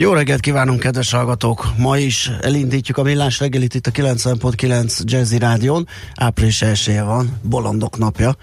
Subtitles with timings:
[0.00, 1.66] Jó reggelt kívánunk, kedves hallgatók!
[1.78, 5.86] Ma is elindítjuk a millás reggelit itt a 90.9 Jazzy Rádión.
[6.14, 8.36] Április 1 van, bolondok napja.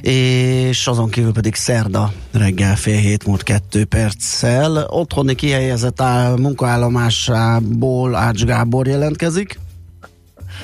[0.00, 4.86] És azon kívül pedig szerda reggel fél hét múlt kettő perccel.
[4.88, 9.58] Otthoni kihelyezett áll, munkaállomásából Ács Gábor jelentkezik.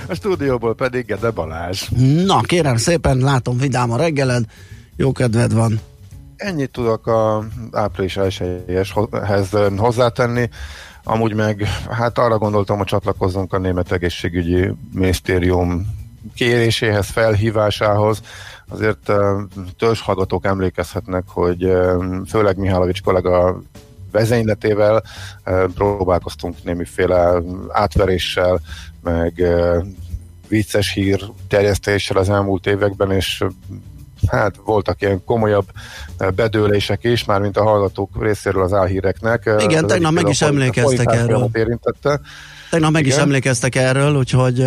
[0.07, 1.83] A stúdióból pedig Gede Balázs.
[2.25, 4.45] Na, kérem szépen, látom vidám a reggeled,
[4.97, 5.81] jó kedved van.
[6.41, 10.49] Ennyit tudok a április 1-hez hozzátenni.
[11.05, 15.99] Amúgy meg, hát arra gondoltam, hogy csatlakozzunk a Német Egészségügyi Minisztérium
[16.35, 18.21] kéréséhez, felhívásához.
[18.69, 19.13] Azért
[19.79, 21.73] törzshallgatók emlékezhetnek, hogy
[22.29, 23.63] főleg Mihálovics kollega
[24.13, 25.03] vezényletével
[25.75, 28.61] próbálkoztunk némiféle átveréssel,
[29.03, 29.43] meg
[30.49, 33.45] vicces hír terjesztéssel az elmúlt években, és
[34.27, 35.67] hát voltak ilyen komolyabb
[36.35, 39.51] bedőlések is, már mint a hallgatók részéről az álhíreknek.
[39.59, 41.49] Igen, tegnap meg is emlékeztek erről.
[41.53, 42.21] Érintette.
[42.71, 43.17] Tegnap meg Igen?
[43.17, 44.59] is emlékeztek erről, úgyhogy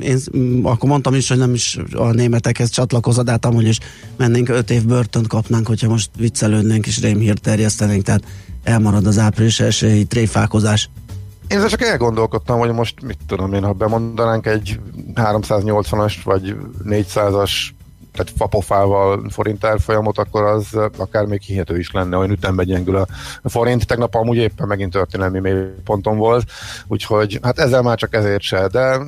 [0.00, 0.18] én
[0.62, 3.78] akkor mondtam is, hogy nem is a németekhez csatlakozod, de hát amúgy is
[4.16, 8.22] mennénk öt év börtönt kapnánk, hogyha most viccelődnénk és rémhírt terjesztenénk, tehát
[8.64, 10.90] elmarad az április elsői tréfálkozás.
[11.48, 14.80] Én csak elgondolkodtam, hogy most mit tudom én, ha bemondanánk egy
[15.14, 17.50] 380-as vagy 400-as
[18.18, 23.06] tehát fapofával forint árfolyamot, akkor az akár még hihető is lenne, olyan ütemben gyengül a
[23.44, 23.86] forint.
[23.86, 26.50] Tegnap amúgy éppen megint történelmi mélyponton volt,
[26.86, 28.98] úgyhogy hát ezzel már csak ezért se, de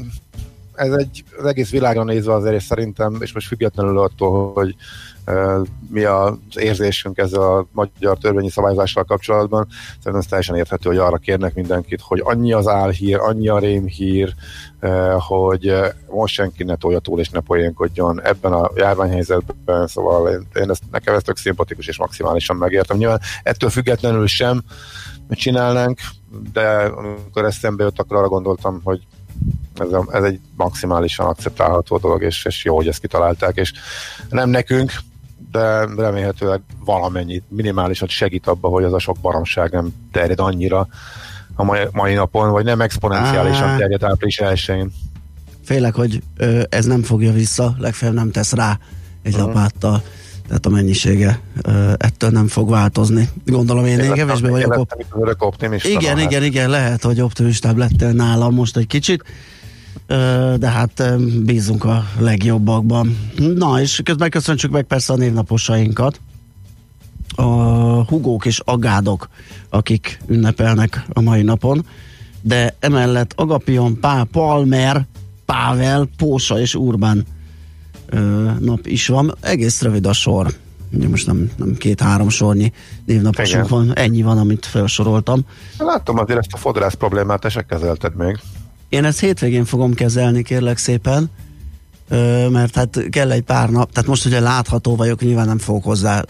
[0.80, 4.74] ez egy, az egész világra nézve azért, és szerintem, és most függetlenül attól, hogy
[5.88, 9.66] mi az érzésünk ezzel a magyar törvényi szabályozással kapcsolatban.
[9.88, 14.34] Szerintem ez teljesen érthető, hogy arra kérnek mindenkit, hogy annyi az álhír, annyi a rémhír,
[15.18, 15.74] hogy
[16.08, 20.82] most senki ne tolja túl és ne poénkodjon ebben a járványhelyzetben, szóval én, én ezt,
[20.91, 22.97] nekem ez tök szimpatikus és maximálisan megértem.
[22.97, 24.62] Nyilván ettől függetlenül sem
[25.30, 26.00] csinálnánk,
[26.52, 29.06] de amikor ezt szembe jött, akkor arra gondoltam, hogy
[29.75, 33.73] ez, a, ez egy maximálisan akceptálható dolog, és, és jó, hogy ezt kitalálták, és
[34.28, 34.93] nem nekünk,
[35.51, 40.89] de remélhetőleg valamennyit, minimálisat segít abba, hogy az a sok baromság nem terjed annyira
[41.55, 44.93] a mai, mai napon, vagy nem exponenciálisan terjed április elsőjén.
[45.65, 48.78] Félek, hogy ö, ez nem fogja vissza, legfeljebb nem tesz rá
[49.22, 49.47] egy uh-huh.
[49.47, 50.03] lapáttal
[50.50, 51.41] tehát a mennyisége
[51.97, 53.28] ettől nem fog változni.
[53.44, 55.06] Gondolom én, én kevésbé vagyok op-
[55.91, 59.25] Igen, igen, igen, lehet, hogy optimistább lettél nálam most egy kicsit
[60.56, 63.19] de hát bízunk a legjobbakban.
[63.56, 66.21] Na, és közben köszöntsük meg persze a névnaposainkat.
[67.34, 67.43] A
[68.05, 69.28] hugók és agádok,
[69.69, 71.87] akik ünnepelnek a mai napon,
[72.41, 75.06] de emellett Agapion, Pá, Palmer,
[75.44, 77.27] Pável, Pósa és Urban
[78.59, 79.34] nap is van.
[79.41, 80.53] Egész rövid a sor.
[81.09, 82.72] Most nem, nem két-három sornyi
[83.06, 83.78] névnaposunk Igen.
[83.78, 85.41] van, ennyi van, amit felsoroltam.
[85.78, 88.39] Láttam azért ezt a fodrász problémát, te se kezelted még.
[88.89, 91.30] Én ezt hétvégén fogom kezelni, kérlek szépen,
[92.51, 96.24] mert hát kell egy pár nap, tehát most ugye látható vagyok, nyilván nem fogok hozzá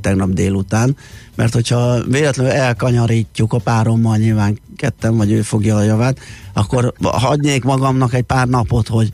[0.00, 0.96] tegnap délután,
[1.34, 6.18] mert hogyha véletlenül elkanyarítjuk a párommal, nyilván ketten vagy ő fogja a javát,
[6.52, 9.12] akkor hagynék magamnak egy pár napot, hogy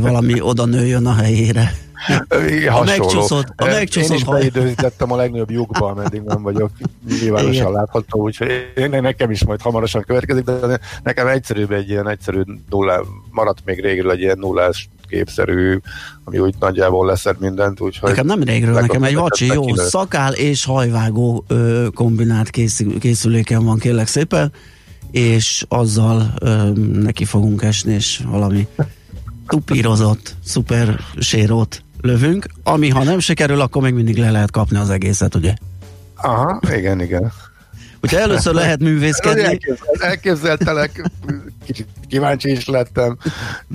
[0.00, 1.72] valami oda nőjön a helyére.
[2.70, 6.70] A megcsúszott, a megcsúszott Én is beidőzítettem a legnagyobb lyukba, ameddig nem vagyok
[7.20, 12.42] nyilvánosan látható, úgyhogy én, nekem is majd hamarosan következik, de nekem egyszerűbb egy ilyen egyszerű
[12.70, 13.00] nullá,
[13.30, 15.80] maradt még régről egy ilyen nullás képszerű,
[16.24, 18.08] ami úgy nagyjából leszed mindent, úgyhogy...
[18.08, 23.78] Nekem nem régről, nekem egy vacsi jó szakál és hajvágó ö, kombinált készül, készüléken van,
[23.78, 24.52] kérlek szépen,
[25.10, 28.66] és azzal ö, neki fogunk esni, és valami
[29.46, 34.90] tupírozott, szuper sérót lövünk, ami ha nem sikerül, akkor még mindig le lehet kapni az
[34.90, 35.54] egészet, ugye?
[36.16, 37.32] Aha, igen, igen.
[38.00, 39.42] Hogyha először lehet művészkedni.
[39.42, 41.10] Elképzelt, elképzeltelek,
[41.64, 43.18] kicsit kíváncsi is lettem.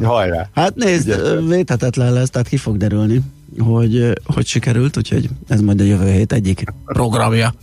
[0.01, 0.49] Hajrá!
[0.53, 1.47] Hát nézd, Ügyes.
[1.47, 3.21] védhetetlen lesz, tehát ki fog derülni,
[3.59, 7.53] hogy, hogy sikerült, úgyhogy ez majd a jövő hét egyik programja.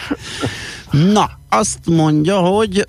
[1.12, 2.86] Na, azt mondja, hogy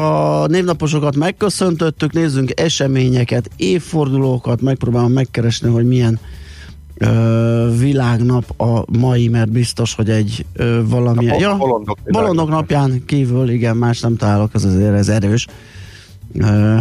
[0.00, 6.20] a névnaposokat megköszöntöttük, nézzünk eseményeket, évfordulókat, megpróbálom megkeresni, hogy milyen
[6.94, 11.28] ö, világnap a mai, mert biztos, hogy egy ö, valami...
[11.28, 15.46] A ja, bolondok bolondok napján kívül, igen, más nem találok, ez azért ez erős.
[16.34, 16.76] Ö,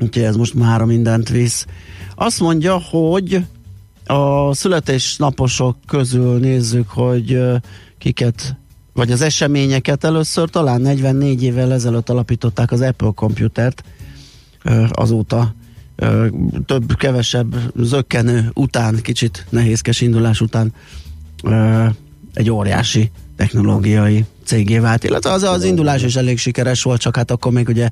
[0.00, 1.66] úgyhogy ez most már mindent visz.
[2.14, 3.44] Azt mondja, hogy
[4.06, 7.56] a születésnaposok közül nézzük, hogy ö,
[7.98, 8.56] kiket,
[8.92, 13.84] vagy az eseményeket először talán 44 évvel ezelőtt alapították az Apple komputert,
[14.90, 15.54] azóta
[16.66, 20.72] több-kevesebb zökkenő után, kicsit nehézkes indulás után
[22.34, 27.30] egy óriási technológiai cégé vált, illetve az, az indulás is elég sikeres volt, csak hát
[27.30, 27.88] akkor még ugye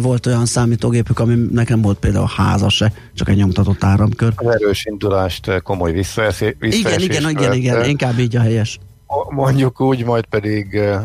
[0.00, 4.32] volt olyan számítógépük, ami nekem volt például háza se, csak egy nyomtatott áramkör.
[4.36, 6.54] Az erős indulást komoly visszaesés.
[6.60, 8.78] Igen, igen, igen, igen, inkább így a helyes.
[9.28, 11.02] Mondjuk úgy, majd pedig eh,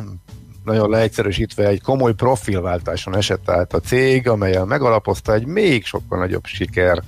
[0.66, 6.46] nagyon leegyszerűsítve egy komoly profilváltáson esett át a cég, amelyen megalapozta egy még sokkal nagyobb
[6.46, 7.04] siker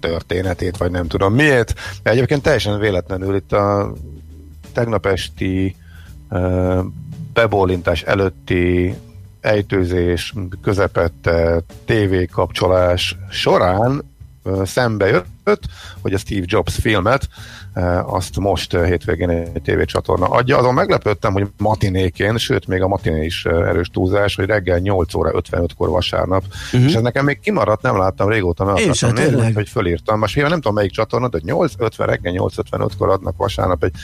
[0.00, 1.74] történetét, vagy nem tudom miért.
[2.02, 3.92] De egyébként teljesen véletlenül itt a
[4.72, 5.76] tegnap esti
[6.30, 6.84] uh,
[7.32, 8.94] bebólintás előtti
[9.40, 14.02] ejtőzés közepette tévékapcsolás során
[14.42, 15.62] uh, szembe jött,
[16.00, 17.28] hogy a Steve Jobs filmet
[18.06, 20.58] azt most uh, hétvégén egy tévécsatorna adja.
[20.58, 25.14] Azon meglepődtem, hogy matinékén, sőt még a matiné is uh, erős túlzás, hogy reggel 8
[25.14, 26.42] óra 55-kor vasárnap.
[26.72, 26.88] Uh-huh.
[26.88, 29.54] És ez nekem még kimaradt, nem láttam régóta, meg Én akartam se, nézni, tényleg.
[29.54, 30.18] hogy fölírtam.
[30.18, 33.94] Most nem tudom melyik csatorna, de 8.50 reggel 8.55-kor adnak vasárnap egy,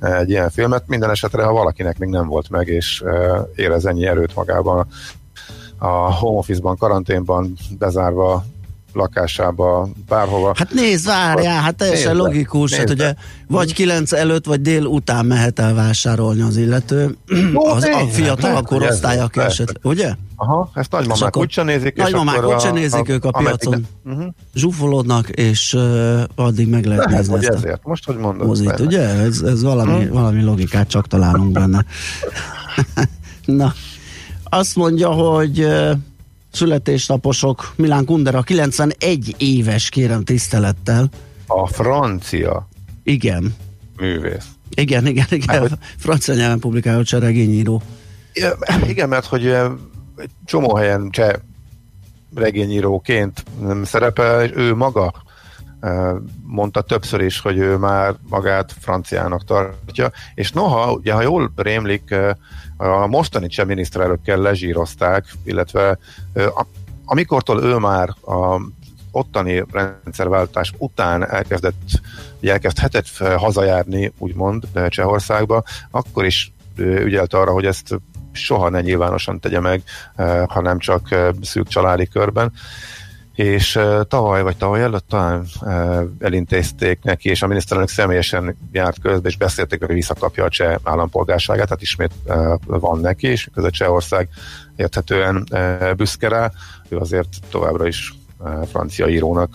[0.00, 0.84] egy ilyen filmet.
[0.86, 3.04] Minden esetre, ha valakinek még nem volt meg, és
[3.54, 4.86] érez ennyi erőt magában
[5.78, 8.44] a home office-ban, karanténban, bezárva
[8.92, 10.52] lakásába, bárhova.
[10.56, 13.16] Hát nézd, várjál, hát teljesen Nézd logikus, hát nézd ugye le.
[13.48, 17.16] vagy 9 előtt, vagy dél után mehet el vásárolni az illető,
[17.52, 20.14] Jó, az, a tényleg, fiatal lehet, hogy korosztály, aki esetleg, ugye?
[20.36, 21.96] Aha, ezt nagymamák úgyse nézik.
[21.96, 23.86] nagymamák úgyse nézik, ők a piacon.
[24.04, 24.24] Uh-huh.
[24.54, 27.80] Zsúfolódnak, és uh, addig meg lehet Lehet, nézni hogy ezt ezért.
[27.84, 28.46] Most, hogy mondod.
[28.46, 29.00] mozit, ugye?
[29.08, 30.12] Ez, ez valami, Hm.
[30.12, 31.84] valami logikát csak találunk benne.
[33.44, 33.72] Na,
[34.44, 35.90] azt mondja, hogy uh,
[36.52, 41.08] születésnaposok, Milán Kundera 91 éves, kérem tisztelettel.
[41.46, 42.68] A francia
[43.02, 43.54] Igen,
[43.96, 44.44] művész.
[44.74, 45.60] igen, igen, igen.
[45.60, 47.82] hogy- Francia nyelven publikált se regényíró.
[48.34, 48.56] Ja,
[48.86, 49.46] igen, mert hogy
[50.16, 51.32] egy csomó helyen cseh
[52.34, 55.12] regényíróként nem szerepel, és ő maga
[56.42, 62.14] mondta többször is, hogy ő már magát franciának tartja, és noha, ugye, ha jól rémlik,
[62.76, 65.98] a mostani cseh miniszterelnökkel lezsírozták, illetve
[67.04, 68.60] amikortól ő már a
[69.10, 72.00] ottani rendszerváltás után elkezdett,
[72.42, 78.00] elkezdhetett hazajárni, úgymond Csehországba, akkor is ügyelt arra, hogy ezt
[78.32, 79.82] soha ne nyilvánosan tegye meg,
[80.46, 81.08] hanem csak
[81.42, 82.52] szűk családi körben.
[83.40, 83.78] És
[84.08, 85.46] tavaly vagy tavaly előtt talán
[86.18, 91.64] elintézték neki, és a miniszterelnök személyesen járt közbe, és beszélték, hogy visszakapja a cseh állampolgárságát,
[91.64, 92.12] tehát ismét
[92.66, 94.28] van neki, és között Csehország
[94.76, 95.48] érthetően
[95.96, 96.50] büszke rá.
[96.88, 98.14] Ő azért továbbra is
[98.70, 99.50] francia írónak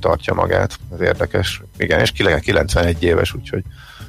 [0.00, 1.62] tartja magát, ez érdekes.
[1.76, 3.62] Igen, és 91 éves, úgyhogy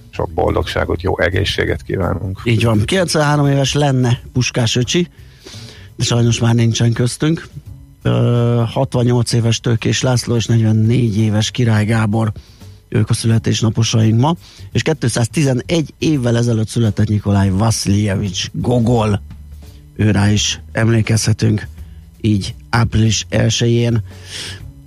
[0.09, 2.41] sok boldogságot, jó egészséget kívánunk.
[2.43, 2.85] Így van.
[2.85, 5.07] 93 éves lenne Puskás öcsi,
[5.95, 7.47] de sajnos már nincsen köztünk.
[8.03, 12.31] Ö, 68 éves Tőkés László és 44 éves Király Gábor
[12.89, 14.35] ők a születésnaposaink ma,
[14.71, 19.21] és 211 évvel ezelőtt született Nikolaj Vasiljevics Gogol.
[19.95, 21.67] Őrá is emlékezhetünk
[22.21, 24.03] így április 1-én.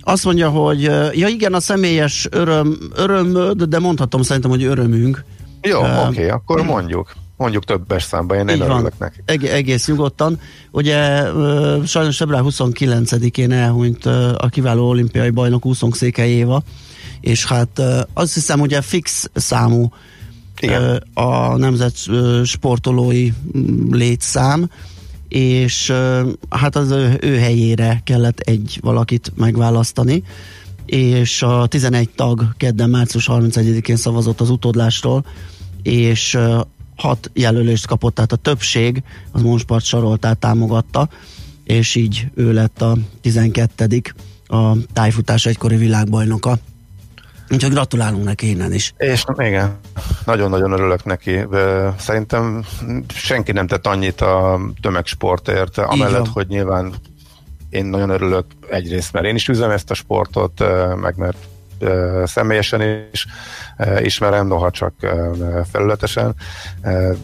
[0.01, 0.81] Azt mondja, hogy
[1.13, 5.23] ja igen, a személyes öröm, örömöd, de mondhatom szerintem, hogy örömünk.
[5.61, 7.15] Jó, Ö, oké, okay, akkor mondjuk.
[7.37, 9.19] Mondjuk többes számban, én, én örülök neki.
[9.25, 10.39] Eg- egész nyugodtan.
[10.71, 11.23] Ugye
[11.85, 14.05] sajnos február 29-én elhunyt
[14.37, 16.63] a kiváló olimpiai bajnok úszónkszékely Éva,
[17.21, 17.81] és hát
[18.13, 19.91] azt hiszem, ugye fix számú
[20.59, 21.03] Igen.
[21.13, 21.95] a nemzet
[22.43, 23.31] sportolói
[23.91, 24.69] létszám,
[25.27, 25.93] és
[26.49, 30.23] hát az ő, helyére kellett egy valakit megválasztani,
[30.85, 35.25] és a 11 tag kedden március 31-én szavazott az utódlásról,
[35.83, 36.37] és
[36.97, 41.09] hat jelölést kapott, tehát a többség az Monspart Saroltát támogatta,
[41.63, 44.01] és így ő lett a 12
[44.47, 46.57] a tájfutás egykori világbajnoka.
[47.49, 48.93] Úgyhogy gratulálunk neki innen is.
[48.97, 49.77] És igen,
[50.25, 51.39] nagyon-nagyon örülök neki.
[51.97, 52.65] Szerintem
[53.13, 56.93] senki nem tett annyit a tömegsportért, amellett, hogy nyilván
[57.69, 60.63] én nagyon örülök egyrészt, mert én is üzem ezt a sportot,
[61.01, 61.37] meg mert
[62.23, 63.27] személyesen is
[63.99, 64.93] ismerem, noha csak
[65.71, 66.35] felületesen,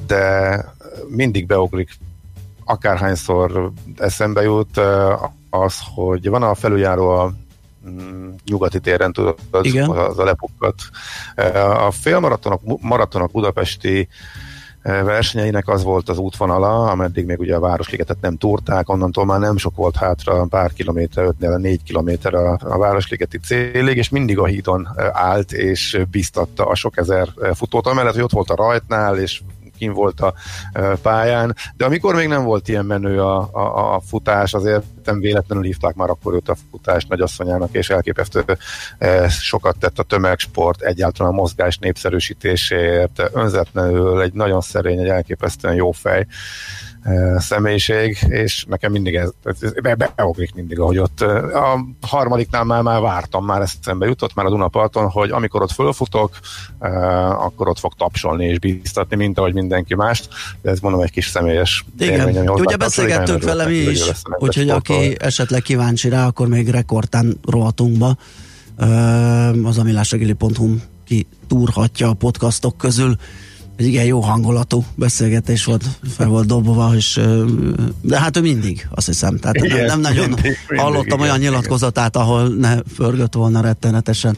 [0.07, 0.55] de
[1.07, 1.89] mindig beugrik
[2.65, 4.81] akárhányszor eszembe jut
[5.49, 7.33] az, hogy van a felüljáró a
[7.89, 9.89] mm, nyugati téren, tudod, Igen.
[9.89, 10.75] az a lepukkat.
[11.77, 14.07] A félmaratonok, maratonok budapesti
[14.83, 19.57] versenyeinek az volt az útvonala, ameddig még ugye a Városligetet nem túrták, onnantól már nem
[19.57, 24.45] sok volt hátra, pár kilométer, 5 négy kilométer a, a Városligeti célig, és mindig a
[24.45, 29.41] hídon állt és biztatta a sok ezer futót, amellett, hogy ott volt a rajtnál, és
[29.77, 30.33] kim volt a
[31.01, 35.63] pályán, de amikor még nem volt ilyen menő a, a, a futás, azért nem véletlenül
[35.63, 38.43] hívták már akkor őt a futás nagyasszonyának, és elképesztő
[39.29, 45.91] sokat tett a tömegsport, egyáltalán a mozgás népszerűsítéséért, önzetlenül egy nagyon szerény, egy elképesztően jó
[45.91, 46.27] fej
[47.37, 49.29] személyiség, és nekem mindig ez,
[49.81, 54.45] be, beugrik mindig, ahogy ott a harmadiknál már, már vártam, már ezt szembe jutott már
[54.45, 56.39] a Dunaparton, hogy amikor ott fölfutok,
[57.29, 60.27] akkor ott fog tapsolni és bíztatni, mint ahogy mindenki mást,
[60.61, 65.15] de ez mondom egy kis személyes Igen, élmény, ugye beszélgettünk vele mi is, úgyhogy aki
[65.19, 68.17] esetleg kíváncsi rá, akkor még rekordtán rohatunkba
[69.63, 73.15] az amilásregili.hu ki túrhatja a podcastok közül
[73.75, 75.83] egy igen jó hangulatú beszélgetés volt,
[76.15, 77.19] fel volt dobva, és,
[78.01, 79.37] de hát ő mindig, azt hiszem.
[79.37, 83.61] Tehát igen, nem, nem nagyon mindig, hallottam mindig, olyan igen, nyilatkozatát, ahol ne förgött volna
[83.61, 84.37] rettenetesen.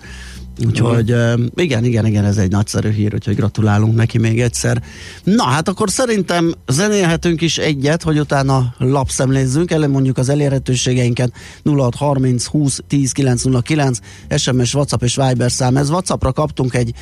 [0.66, 1.10] Úgyhogy
[1.56, 4.84] igen, igen, igen, ez egy nagyszerű hír, úgyhogy gratulálunk neki még egyszer.
[5.24, 11.32] Na, hát akkor szerintem zenélhetünk is egyet, hogy utána lapszemlézzünk, elő mondjuk az elérhetőségeinket
[11.64, 14.00] 0630 20 10 909
[14.38, 15.78] SMS, WhatsApp és Viber szám.
[15.78, 16.94] Ez WhatsAppra kaptunk egy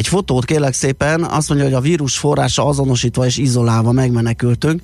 [0.00, 4.82] egy fotót kérlek szépen, azt mondja, hogy a vírus forrása azonosítva és izolálva megmenekültünk,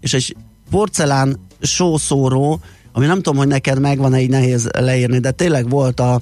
[0.00, 0.36] és egy
[0.70, 2.60] porcelán sószóró,
[2.92, 6.20] ami nem tudom, hogy neked megvan-e így nehéz leírni, de tényleg volt a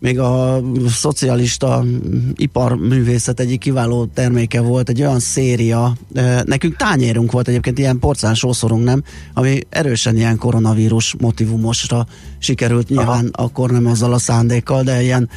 [0.00, 1.84] még a szocialista
[2.34, 5.96] iparművészet egyik kiváló terméke volt, egy olyan széria,
[6.44, 9.02] nekünk tányérunk volt egyébként, ilyen porcelán sószorunk, nem?
[9.34, 12.06] Ami erősen ilyen koronavírus motivumosra
[12.38, 13.44] sikerült, nyilván Aha.
[13.44, 15.28] akkor nem azzal a szándékkal, de ilyen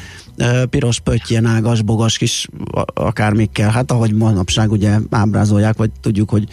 [0.69, 2.47] piros pötty, ilyen ágas, bogas kis
[2.93, 6.47] akármikkel, hát ahogy manapság ugye ábrázolják, vagy tudjuk, hogy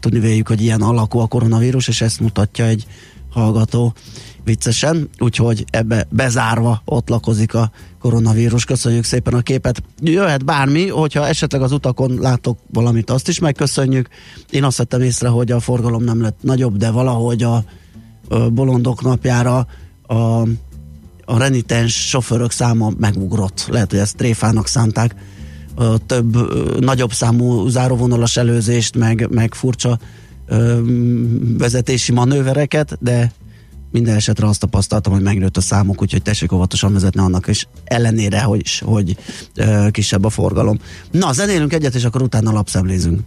[0.00, 2.86] tudni véljük, hogy ilyen alakú a koronavírus, és ezt mutatja egy
[3.30, 3.94] hallgató
[4.48, 8.64] viccesen, úgyhogy ebbe bezárva ott lakozik a koronavírus.
[8.64, 9.82] Köszönjük szépen a képet.
[10.00, 14.08] Jöhet bármi, hogyha esetleg az utakon látok valamit, azt is megköszönjük.
[14.50, 17.64] Én azt vettem észre, hogy a forgalom nem lett nagyobb, de valahogy a,
[18.28, 19.66] a bolondok napjára
[20.06, 20.14] a,
[21.24, 23.66] a renitens sofőrök száma megugrott.
[23.70, 25.14] Lehet, hogy ezt tréfának szánták.
[25.74, 26.36] A több,
[26.80, 29.98] nagyobb számú záróvonalas előzést, meg, meg furcsa
[30.46, 30.80] ö,
[31.58, 33.32] vezetési manővereket, de
[33.90, 38.40] minden esetre azt tapasztaltam, hogy megnőtt a számuk, úgyhogy tessék óvatosan vezetni annak is ellenére,
[38.40, 39.16] hogy, hogy
[39.54, 40.78] ö, kisebb a forgalom.
[41.10, 43.20] Na, zenélünk egyet, és akkor utána lapszemlézünk.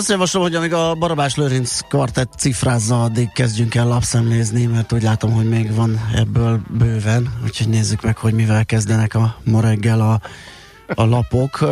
[0.00, 5.02] Azt javaslom, hogy amíg a Barabás Lőrinc kvartett cifrázza, addig kezdjünk el lapszemlézni, mert úgy
[5.02, 10.00] látom, hogy még van ebből bőven, úgyhogy nézzük meg, hogy mivel kezdenek a ma reggel
[10.00, 10.20] a,
[10.94, 11.64] a lapok.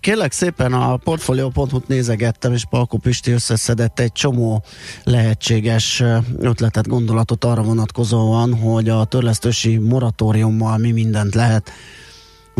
[0.00, 4.64] Kérlek szépen a portfolio.hu-t nézegettem, és Palko Pisti összeszedett egy csomó
[5.04, 6.02] lehetséges
[6.38, 11.72] ötletet, gondolatot arra vonatkozóan, hogy a törlesztősi moratóriummal mi mindent lehet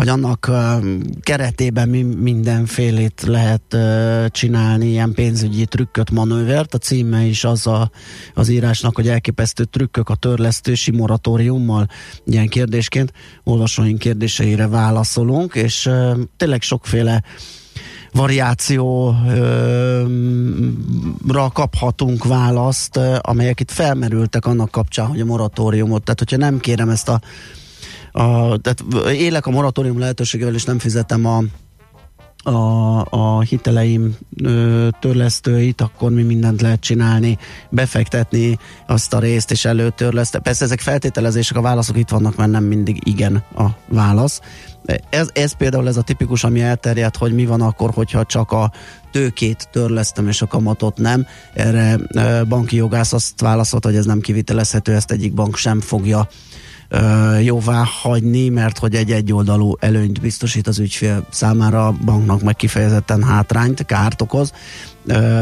[0.01, 0.51] vagy annak
[1.21, 3.77] keretében mi mindenfélét lehet
[4.31, 6.75] csinálni, ilyen pénzügyi trükköt, manővert.
[6.75, 7.91] A címe is az a,
[8.35, 11.87] az írásnak, hogy elképesztő trükkök a törlesztősi moratóriummal,
[12.25, 13.13] ilyen kérdésként
[13.45, 15.91] olvasóink kérdéseire válaszolunk, és
[16.37, 17.23] tényleg sokféle
[18.13, 19.11] variációra
[21.53, 27.09] kaphatunk választ, amelyek itt felmerültek annak kapcsán, hogy a moratóriumot, tehát hogyha nem kérem ezt
[27.09, 27.21] a
[28.13, 31.43] a, tehát élek a moratórium lehetőségével, és nem fizetem a,
[32.43, 37.39] a, a hiteleim ö, törlesztőit, akkor mi mindent lehet csinálni,
[37.71, 40.43] befektetni azt a részt, és előtörleszteni.
[40.43, 44.41] Persze ezek feltételezések, a válaszok itt vannak, mert nem mindig igen a válasz.
[45.11, 48.73] Ez, ez például ez a tipikus, ami elterjedt, hogy mi van akkor, hogyha csak a
[49.11, 51.27] tőkét törlesztem, és a kamatot nem.
[51.55, 51.99] Erre
[52.49, 56.29] banki jogász azt válaszolt, hogy ez nem kivitelezhető, ezt egyik bank sem fogja
[57.43, 63.23] jóvá hagyni, mert hogy egy egyoldalú előnyt biztosít az ügyfél számára, a banknak meg kifejezetten
[63.23, 64.53] hátrányt, kárt okoz,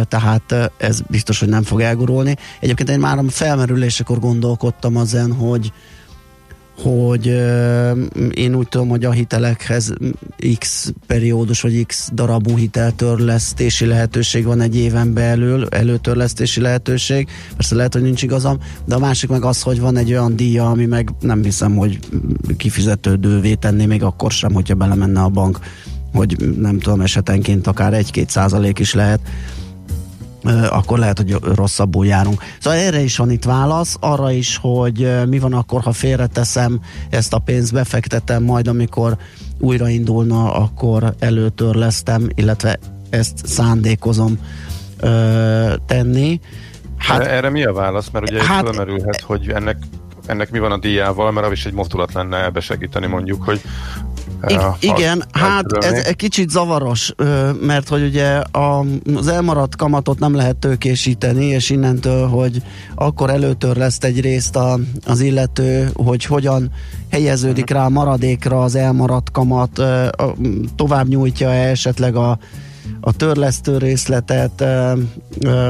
[0.09, 2.37] tehát ez biztos, hogy nem fog elgurulni.
[2.61, 5.73] Egyébként én már a felmerülésekor gondolkodtam azen, hogy
[6.83, 7.27] hogy
[8.35, 9.93] én úgy tudom, hogy a hitelekhez
[10.59, 17.93] x periódus vagy x darabú hiteltörlesztési lehetőség van egy éven belül, előtörlesztési lehetőség, persze lehet,
[17.93, 21.11] hogy nincs igazam, de a másik meg az, hogy van egy olyan díja, ami meg
[21.21, 21.99] nem hiszem, hogy
[22.57, 25.59] kifizetődővé tenné még akkor sem, hogyha belemenne a bank,
[26.13, 29.21] hogy nem tudom, esetenként akár 1-2 százalék is lehet
[30.71, 32.43] akkor lehet, hogy rosszabbul járunk.
[32.61, 37.33] Szóval erre is van itt válasz, arra is, hogy mi van akkor, ha félreteszem ezt
[37.33, 39.17] a pénzt, befektetem, majd amikor
[39.59, 42.79] újraindulna, akkor előtörlesztem, illetve
[43.11, 44.39] ezt szándékozom
[45.01, 46.41] ö, tenni.
[46.97, 48.11] Hát, erre mi a válasz?
[48.11, 49.77] Mert ugye hát, felmerülhet, hogy ennek
[50.27, 53.61] ennek mi van a díjával, mert az is egy mozdulat lenne ebbe segíteni mondjuk, hogy
[54.47, 57.15] I- igen, hát ez egy kicsit zavaros,
[57.61, 62.63] mert hogy ugye az elmaradt kamatot nem lehet tőkésíteni, és innentől, hogy
[62.95, 66.71] akkor előtör lesz egy részt a, az illető, hogy hogyan
[67.11, 69.83] helyeződik rá a maradékra az elmaradt kamat,
[70.77, 72.39] tovább nyújtja -e esetleg a,
[73.01, 74.65] a törlesztő részletet,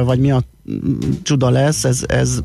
[0.05, 0.43] vagy mi a
[1.23, 2.39] csuda lesz, ez, ez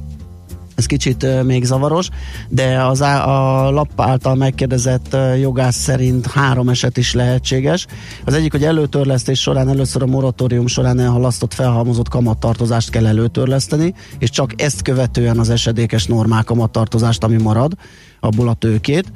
[0.84, 2.10] ez kicsit még zavaros,
[2.50, 7.88] de az á, a lap által megkérdezett jogász szerint három eset is lehetséges.
[8.26, 14.30] Az egyik, hogy előtörlesztés során először a moratórium során elhalasztott felhalmozott kamattartozást kell előtörleszteni, és
[14.30, 17.74] csak ezt követően az esedékes normál kamattartozást, ami marad,
[18.20, 19.12] abból a tőkét.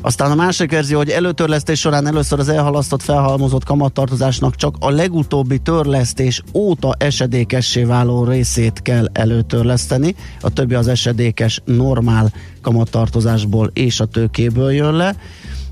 [0.00, 5.58] Aztán a másik verzió, hogy előtörlesztés során először az elhalasztott felhalmozott kamattartozásnak csak a legutóbbi
[5.58, 12.32] törlesztés óta esedékessé váló részét kell előtörleszteni, a többi az esedékes normál
[12.62, 15.16] kamattartozásból és a tőkéből jön le.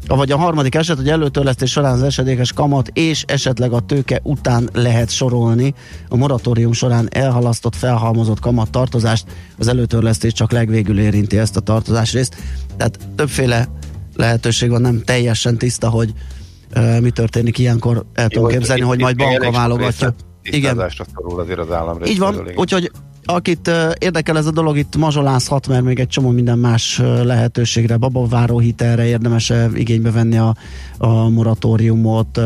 [0.07, 4.69] Vagy a harmadik eset, hogy előtörlesztés során az esedékes kamat és esetleg a tőke után
[4.73, 5.75] lehet sorolni
[6.09, 9.27] a moratórium során elhalasztott, felhalmozott kamattartozást,
[9.59, 12.37] az előtörlesztés csak legvégül érinti ezt a tartozás részt.
[12.77, 13.69] Tehát többféle
[14.17, 16.13] lehetőség van, nem teljesen tiszta, hogy
[16.77, 18.05] uh, mi történik ilyenkor.
[18.15, 20.15] El tudom képzelni, hogy majd banka válogatja.
[20.43, 20.79] Igen.
[21.37, 22.91] azért az állam Így van, úgyhogy
[23.25, 27.25] akit uh, érdekel ez a dolog, itt mazsolázhat, mert még egy csomó minden más uh,
[27.25, 30.57] lehetőségre, babaváró hitelre érdemes igénybe venni a,
[30.99, 32.41] a moratóriumot,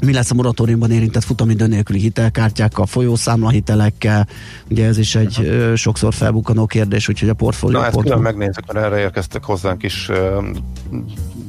[0.00, 4.26] mi lesz a moratóriumban érintett futamidő nélküli hitelkártyákkal, folyószámla hitelekkel,
[4.70, 7.78] ugye ez is egy ö, sokszor felbukkanó kérdés, úgyhogy a portfólió...
[7.78, 10.10] Na, ezt külön megnézzük, mert erre érkeztek hozzánk is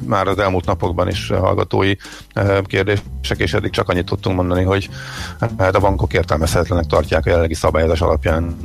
[0.06, 1.94] már az elmúlt napokban is hallgatói
[2.64, 4.88] kérdések, és eddig csak annyit tudtunk mondani, hogy
[5.58, 8.56] hát a bankok értelmezhetetlenek tartják a jelenlegi szabályozás alapján,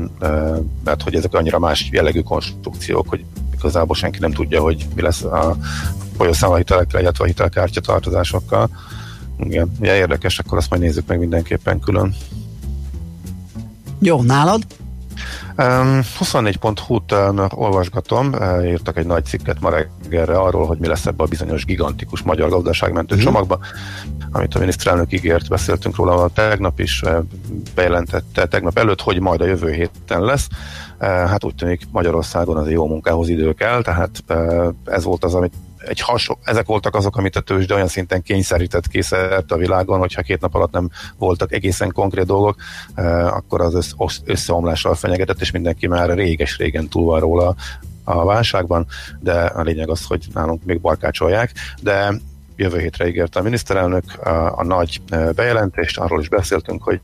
[0.84, 5.24] mert hogy ezek annyira más jellegű konstrukciók, hogy igazából senki nem tudja, hogy mi lesz
[5.24, 5.58] a
[6.18, 8.70] folyószámla hitelekkel, illetve a hitelkártya tartozásokkal.
[9.40, 12.16] Igen, ugye érdekes, akkor azt majd nézzük meg mindenképpen külön.
[14.00, 14.66] Jó, nálad?
[15.58, 21.06] Um, 24.hu-t uh, olvasgatom, uh, írtak egy nagy cikket ma reggelre arról, hogy mi lesz
[21.06, 23.32] ebbe a bizonyos gigantikus magyar gazdaságmentő uh-huh.
[23.32, 23.60] csomagba,
[24.32, 27.18] amit a miniszterelnök ígért, beszéltünk róla tegnap is, uh,
[27.76, 30.48] bejelentette tegnap előtt, hogy majd a jövő héten lesz.
[31.00, 34.24] Uh, hát úgy tűnik Magyarországon az jó munkához idő kell, tehát
[34.86, 35.54] ez volt az, amit
[35.88, 40.22] egy hasonló, ezek voltak azok, amit a tőzsde olyan szinten kényszerített készített a világon, hogyha
[40.22, 42.56] két nap alatt nem voltak egészen konkrét dolgok,
[42.96, 47.56] eh, akkor az összeomlással fenyegetett, és mindenki már réges-régen túl van róla
[48.04, 48.86] a válságban,
[49.20, 52.14] de a lényeg az, hogy nálunk még barkácsolják, de
[52.56, 57.02] jövő hétre ígérte a miniszterelnök a, a nagy eh, bejelentést, arról is beszéltünk, hogy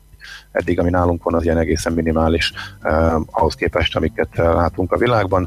[0.52, 4.96] eddig, ami nálunk van, az ilyen egészen minimális eh, ahhoz képest, amiket eh, látunk a
[4.96, 5.46] világban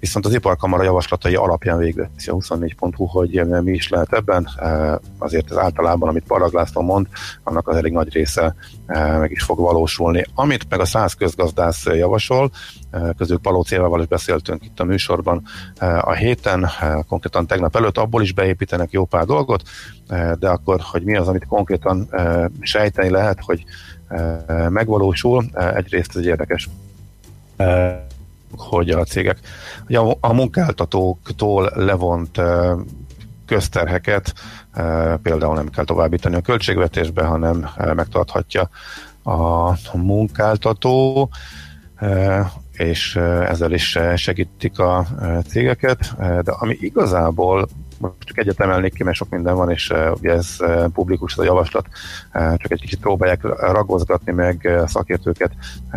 [0.00, 4.48] viszont az iparkamara javaslatai alapján végveszi a 24.hu, hogy mi is lehet ebben.
[4.56, 7.06] E, azért ez általában, amit Paraglászló mond,
[7.42, 8.54] annak az elég nagy része
[8.86, 10.24] e, meg is fog valósulni.
[10.34, 12.50] Amit meg a száz közgazdász javasol,
[12.90, 15.42] e, közül Paló Célával is beszéltünk itt a műsorban
[16.00, 16.66] a héten,
[17.08, 19.62] konkrétan tegnap előtt abból is beépítenek jó pár dolgot,
[20.38, 22.08] de akkor, hogy mi az, amit konkrétan
[22.60, 23.64] sejteni lehet, hogy
[24.68, 26.68] megvalósul, egyrészt ez egy érdekes
[28.56, 29.38] hogy a cégek
[29.86, 32.40] hogy a, a munkáltatóktól levont
[33.46, 34.34] közterheket
[35.22, 38.68] például nem kell továbbítani a költségvetésbe, hanem megtarthatja
[39.22, 41.28] a munkáltató,
[42.72, 45.06] és ezzel is segítik a
[45.48, 47.68] cégeket, de ami igazából
[48.00, 51.32] most csak egyet emelnék ki, mert sok minden van, és uh, ugye ez uh, publikus
[51.32, 51.86] ez a javaslat,
[52.34, 55.52] uh, csak egy kicsit próbálják ragozgatni meg szakértőket.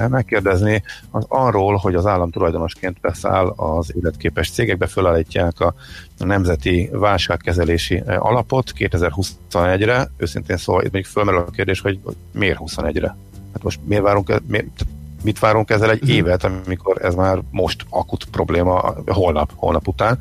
[0.10, 5.74] Megkérdezni az arról, hogy az állam tulajdonosként beszáll az életképes cégekbe, fölállítják a
[6.18, 12.00] nemzeti válságkezelési alapot 2021-re, őszintén szóval itt még fölmerül a kérdés, hogy
[12.32, 13.16] miért 21-re?
[13.54, 14.86] Hát most miért várunk, miért,
[15.24, 20.20] mit várunk ezzel egy évet, amikor ez már most akut probléma, holnap, holnap után.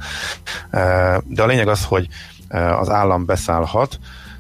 [0.71, 0.81] E,
[1.27, 2.09] de a lényeg az, hogy
[2.49, 3.99] e, az állam beszállhat,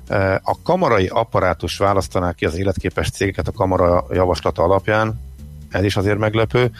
[0.09, 5.27] e, a kamarai apparátus választaná ki az életképes cégeket a kamara javaslata alapján,
[5.71, 6.71] ez is azért meglepő.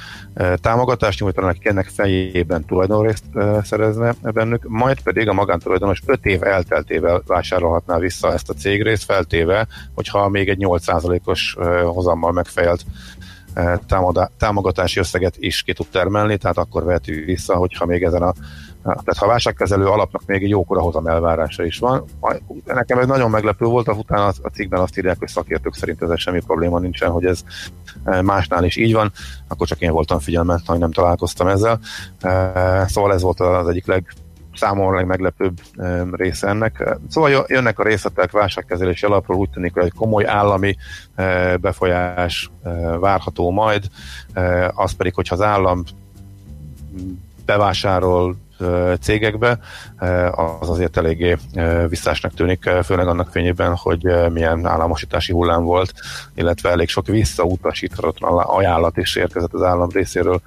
[0.61, 3.25] Támogatást nyújtanak, ennek fejében tulajdonrészt
[3.62, 9.67] szerezne bennük, majd pedig a magántulajdonos 5 év elteltével vásárolhatná vissza ezt a cégrészt, feltéve,
[9.95, 12.85] hogyha még egy 8%-os hozammal megfejelt
[14.37, 18.33] támogatási összeget is ki tud termelni, tehát akkor vehető vissza, hogyha még ezen a
[18.83, 22.05] tehát ha válságkezelő alapnak még egy jókora hozam elvárása is van.
[22.64, 26.40] Nekem ez nagyon meglepő volt, utána a cikkben azt írják, hogy szakértők szerint ez semmi
[26.40, 27.40] probléma nincsen, hogy ez
[28.23, 29.12] másnál is így van,
[29.49, 31.81] akkor csak én voltam figyelmet, hogy nem találkoztam ezzel.
[32.87, 34.14] Szóval ez volt az egyik leg
[34.59, 35.61] számomra legmeglepőbb
[36.12, 36.99] része ennek.
[37.09, 40.77] Szóval jönnek a részletek válságkezelési alapról, úgy tűnik, hogy egy komoly állami
[41.61, 42.51] befolyás
[43.01, 43.85] várható majd,
[44.75, 45.85] az pedig, hogyha az állam
[47.44, 48.37] bevásárol
[49.01, 49.59] cégekbe,
[50.61, 51.37] az azért eléggé
[51.88, 55.92] visszásnak tűnik, főleg annak fényében, hogy milyen államosítási hullám volt,
[56.35, 60.40] illetve elég sok visszautasíthatatlan ajánlat is érkezett az állam részéről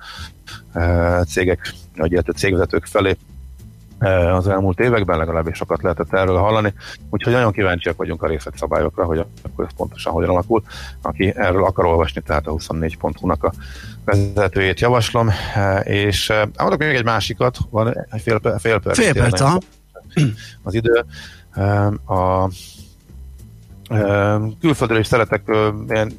[1.27, 3.17] cégek, vagy illetve cégvezetők felé
[4.09, 6.73] az elmúlt években, legalábbis sokat lehetett erről hallani,
[7.09, 10.63] úgyhogy nagyon kíváncsiak vagyunk a részletszabályokra, hogy akkor ez pontosan hogyan alakul.
[11.01, 13.53] Aki erről akar olvasni, tehát a 24.hu-nak a
[14.05, 18.97] vezetőjét javaslom, eh, és eh, mondok még egy másikat, van egy fél, fél perc.
[18.97, 19.41] Fél perc,
[20.63, 21.05] az idő.
[22.05, 22.49] A
[24.59, 25.41] külföldről is szeretek
[25.89, 26.11] ilyen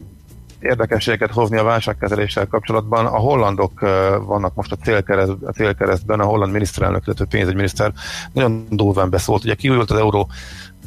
[0.62, 3.06] érdekességeket hozni a válságkezeléssel kapcsolatban.
[3.06, 3.80] A hollandok
[4.26, 7.92] vannak most a, célkereszt, a célkeresztben, a holland miniszterelnök, illetve pénzügyminiszter
[8.32, 9.44] nagyon durván beszólt.
[9.44, 10.28] Ugye kiült az euró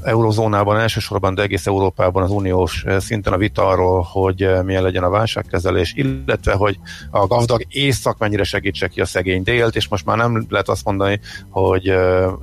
[0.06, 5.10] eurozónában elsősorban, de egész Európában az uniós szinten a vita arról, hogy milyen legyen a
[5.10, 6.80] válságkezelés, illetve hogy
[7.12, 10.86] a gazdag észak mennyire segítse ki a szegény délt, és most már nem lehet azt
[10.86, 11.88] mondani, hogy,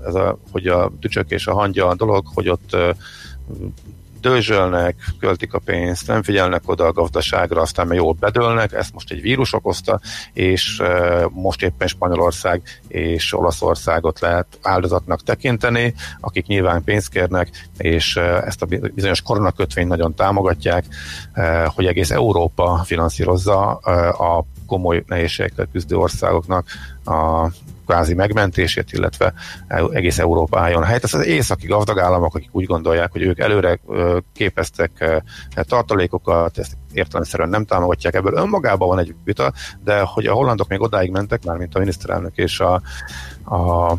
[0.07, 2.77] ez a, hogy a tücsök és a hangya a dolog, hogy ott
[4.23, 9.11] dőzsölnek, költik a pénzt, nem figyelnek oda a gazdaságra, aztán meg jól bedőlnek, ezt most
[9.11, 10.01] egy vírus okozta,
[10.33, 10.83] és
[11.31, 18.67] most éppen Spanyolország és Olaszországot lehet áldozatnak tekinteni, akik nyilván pénzt kérnek, és ezt a
[18.95, 20.85] bizonyos koronakötvényt nagyon támogatják,
[21.67, 23.71] hogy egész Európa finanszírozza
[24.11, 26.67] a komoly nehézségekkel küzdő országoknak
[27.05, 27.51] a
[27.93, 29.33] kvázi megmentését, illetve
[29.91, 31.05] egész Európa álljon helyet.
[31.05, 33.81] Ez az északi gazdag államok, akik úgy gondolják, hogy ők előre
[34.35, 35.23] képeztek
[35.55, 39.53] tartalékokat, ezt értelemszerűen nem támogatják, ebből önmagában van egy vita,
[39.85, 42.75] de hogy a hollandok még odáig mentek, már mint a miniszterelnök és a,
[43.45, 43.95] a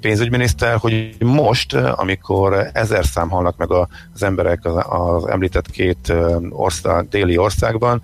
[0.00, 6.12] pénzügyminiszter, hogy most, amikor ezer szám halnak meg az emberek az, az említett két
[6.50, 8.02] ország, déli országban,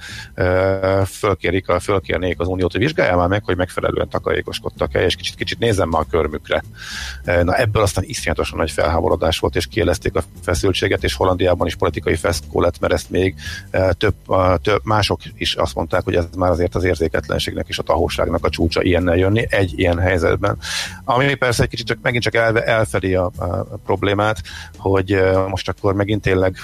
[1.07, 5.88] fölkérik, fölkérnék az Uniót, hogy vizsgálja már meg, hogy megfelelően takarékoskodtak-e, és kicsit, kicsit nézem
[5.88, 6.62] már a körmükre.
[7.25, 12.15] Na ebből aztán iszonyatosan nagy felháborodás volt, és kielezték a feszültséget, és Hollandiában is politikai
[12.15, 13.35] feszkó lett, mert ezt még
[13.99, 14.15] több,
[14.62, 18.49] több mások is azt mondták, hogy ez már azért az érzéketlenségnek és a tahóságnak a
[18.49, 20.59] csúcsa ilyennel jönni egy ilyen helyzetben.
[21.05, 23.46] Ami persze egy kicsit csak, megint csak el, elfedi a, a,
[23.85, 24.40] problémát,
[24.76, 26.57] hogy most akkor megint tényleg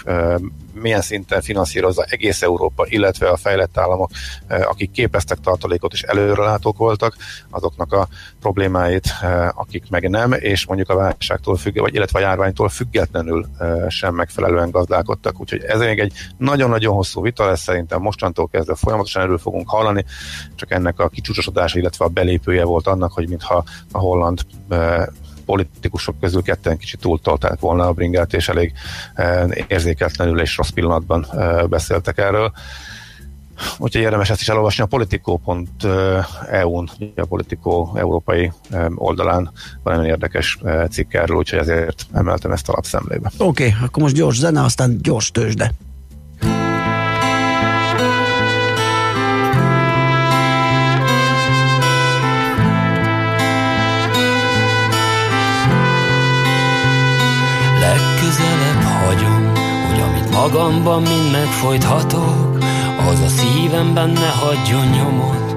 [0.80, 4.10] milyen szinten finanszírozza egész Európa, illetve a fejlett államok,
[4.48, 7.16] uh, akik képeztek tartalékot és előrelátók voltak,
[7.50, 8.08] azoknak a
[8.40, 13.46] problémáit, uh, akik meg nem, és mondjuk a válságtól függ, vagy illetve a járványtól függetlenül
[13.58, 15.40] uh, sem megfelelően gazdálkodtak.
[15.40, 20.04] Úgyhogy ez még egy nagyon-nagyon hosszú vita lesz, szerintem mostantól kezdve folyamatosan erről fogunk hallani,
[20.54, 24.40] csak ennek a kicsúcsosodása, illetve a belépője volt annak, hogy mintha a holland
[25.48, 28.72] politikusok közül ketten kicsit túltolták volna a bringát, és elég
[29.68, 31.26] érzéketlenül és rossz pillanatban
[31.68, 32.52] beszéltek erről.
[33.78, 38.52] Úgyhogy érdemes ezt is elolvasni a politikó.eu-n, a politikó európai
[38.94, 39.50] oldalán
[39.82, 40.58] van nagyon érdekes
[40.90, 43.30] cikk erről, úgyhogy ezért emeltem ezt a lapszemlébe.
[43.38, 45.72] Oké, okay, akkor most gyors zene, aztán gyors tőzsde.
[60.38, 62.59] Magamban mind megfojthatok,
[63.09, 65.57] az a szívemben ne hagyjon nyomot,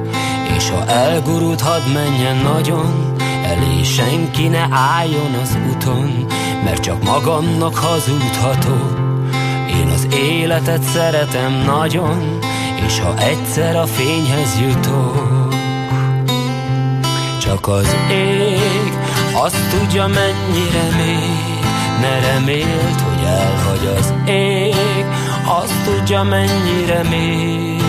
[0.58, 6.26] és ha elgurult, hadd menjen nagyon, elé senki ne álljon az uton,
[6.63, 9.00] mert csak magamnak hazudhatok.
[9.70, 12.39] Én az életet szeretem nagyon,
[12.86, 15.54] és ha egyszer a fényhez jutok,
[17.41, 18.94] csak az ég
[19.34, 21.61] azt tudja mennyire még,
[22.02, 25.06] ne remélt, hogy elhagy az ég,
[25.46, 27.81] azt tudja mennyire még.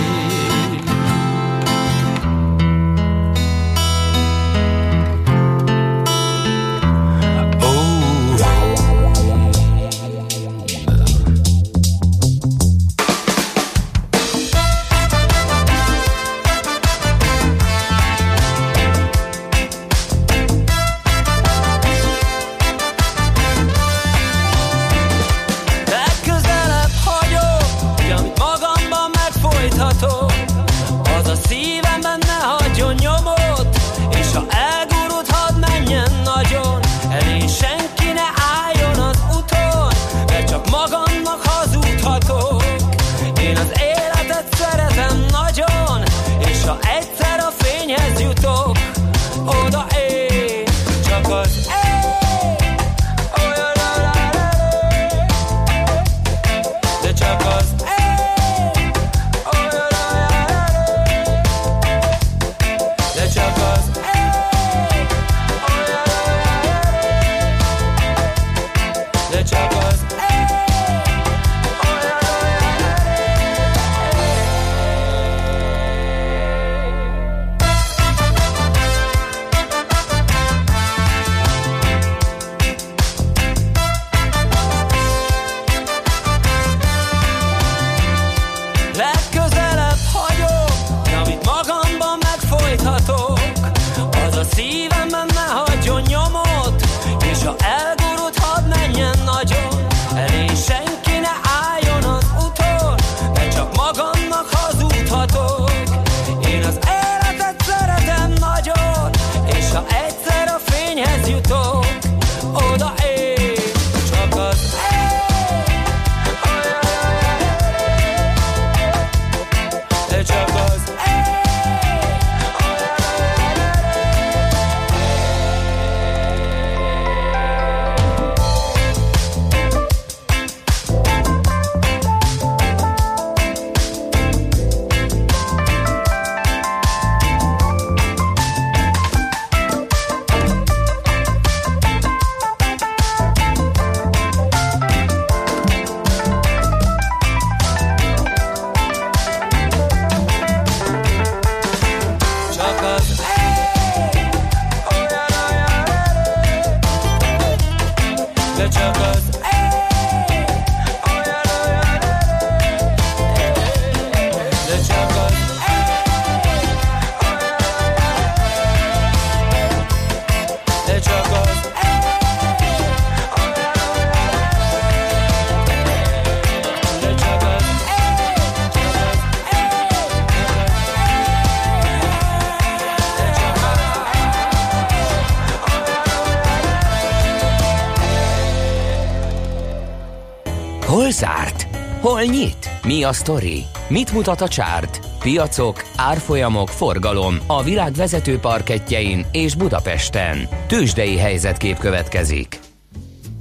[192.22, 192.70] Hol nyit?
[192.82, 193.64] Mi a sztori?
[193.88, 195.00] Mit mutat a csárt?
[195.18, 200.48] Piacok, árfolyamok, forgalom a világ vezető parketjein és Budapesten.
[200.66, 202.60] Tősdei helyzetkép következik.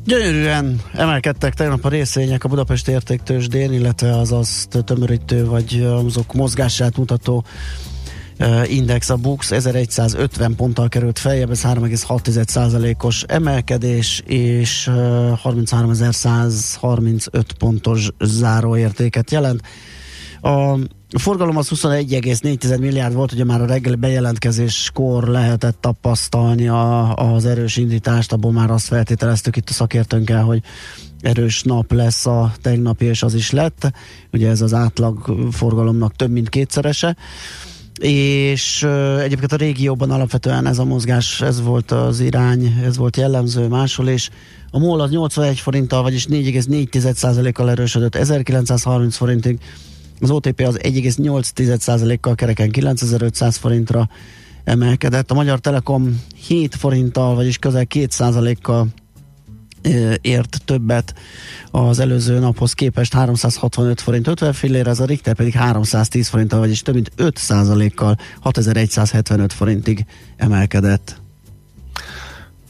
[0.05, 6.97] Gyönyörűen emelkedtek tegnap a részvények a Budapest értéktősdén, illetve az azt tömörítő vagy azok mozgását
[6.97, 7.43] mutató
[8.67, 14.95] index a Bux 1150 ponttal került feljebb, ez 3,6%-os emelkedés, és uh,
[15.43, 19.61] 33.135 pontos záróértéket jelent.
[20.41, 20.77] A
[21.17, 27.77] forgalom az 21,4 milliárd volt, ugye már a reggeli bejelentkezéskor lehetett tapasztalni a, az erős
[27.77, 30.61] indítást, abból már azt feltételeztük itt a szakértőnkkel, hogy
[31.21, 33.91] erős nap lesz a tegnapi, és az is lett.
[34.31, 37.15] Ugye ez az átlag forgalomnak több mint kétszerese
[37.99, 38.83] és
[39.19, 44.07] egyébként a régióban alapvetően ez a mozgás, ez volt az irány, ez volt jellemző máshol,
[44.07, 44.29] és
[44.71, 49.59] a MOL az 81 forinttal, vagyis 4,4%-kal erősödött 1930 forintig,
[50.19, 54.09] az OTP az 1,8%-kal kereken 9500 forintra
[54.63, 55.31] emelkedett.
[55.31, 58.87] A Magyar Telekom 7 forinttal, vagyis közel 2%-kal
[60.21, 61.13] ért többet
[61.71, 66.81] az előző naphoz képest 365 forint 50 fillér, ez a Richter pedig 310 forinttal, vagyis
[66.81, 70.05] több mint 5%-kal 6175 forintig
[70.37, 71.21] emelkedett.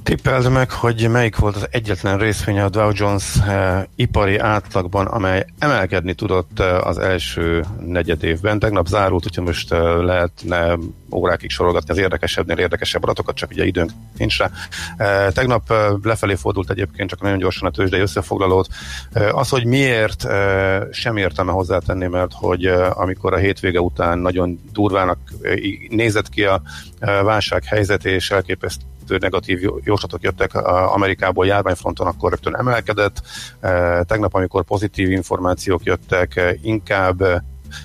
[0.04, 5.46] Tippeld meg, hogy melyik volt az egyetlen részvény a Dow Jones eh, ipari átlagban, amely
[5.60, 8.60] emelkedni tudott eh, az első negyed évben.
[8.60, 10.78] Tegnap zárult, úgyhogy most eh, lehetne
[11.12, 14.50] órákig sorolgatni az érdekesebbnél érdekesebb adatokat, csak ugye időnk nincs rá.
[14.98, 18.68] Eh, tegnap eh, lefelé fordult egyébként, csak nagyon gyorsan a tőzsdei összefoglalót.
[19.12, 24.20] Eh, az, hogy miért, eh, sem értelme hozzátenni, mert hogy eh, amikor a hétvége után
[24.20, 25.56] nagyon durvának eh,
[25.90, 26.62] nézett ki a
[27.00, 28.86] eh, válsághelyzet, és elképesztő
[29.20, 30.56] negatív jóslatok jöttek
[30.94, 33.22] Amerikából járványfronton, akkor rögtön emelkedett.
[34.08, 37.24] Tegnap, amikor pozitív információk jöttek, inkább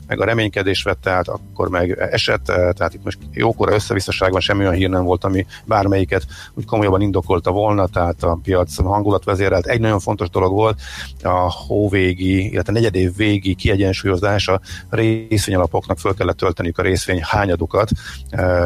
[0.07, 4.75] meg a reménykedés vette át, akkor meg esett, tehát itt most jókora összevisszaságban semmi olyan
[4.75, 9.67] hír nem volt, ami bármelyiket úgy komolyabban indokolta volna, tehát a piac hangulat vezérelt.
[9.67, 10.81] Egy nagyon fontos dolog volt,
[11.23, 17.91] a hóvégi, illetve negyedév végi kiegyensúlyozás a részvényalapoknak föl kellett tölteniük a részvény hányadukat,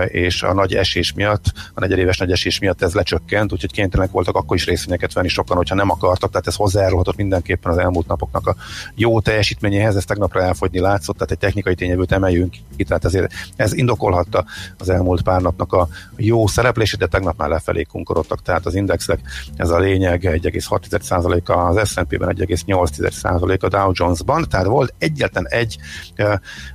[0.06, 4.36] és a nagy esés miatt, a negyedéves nagy esés miatt ez lecsökkent, úgyhogy kénytelenek voltak
[4.36, 8.46] akkor is részvényeket venni sokan, hogyha nem akartak, tehát ez hozzájárulhatott mindenképpen az elmúlt napoknak
[8.46, 8.56] a
[8.94, 13.72] jó teljesítményéhez, ez tegnapra elfogyni látszott, tehát egy technikai tényezőt emeljünk ki, tehát ezért ez
[13.72, 14.44] indokolhatta
[14.78, 19.20] az elmúlt pár napnak a jó szereplését, de tegnap már lefelé kunkorodtak, tehát az indexek,
[19.56, 25.78] ez a lényeg 1,6%-a, az S&P-ben 1,8% a Dow Jones-ban, tehát volt egyetlen egy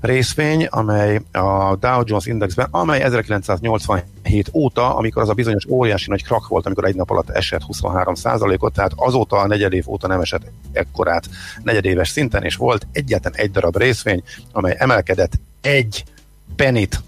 [0.02, 6.24] részvény, amely a Dow Jones Indexben, amely 1987 óta, amikor az a bizonyos óriási nagy
[6.24, 10.20] krak volt, amikor egy nap alatt esett 23%-ot, tehát azóta a negyed év óta nem
[10.20, 11.30] esett ekkorát
[11.64, 16.04] negyedéves szinten, és volt egyetlen egy darab részvény, amely emelkedett egy
[16.56, 17.02] penit.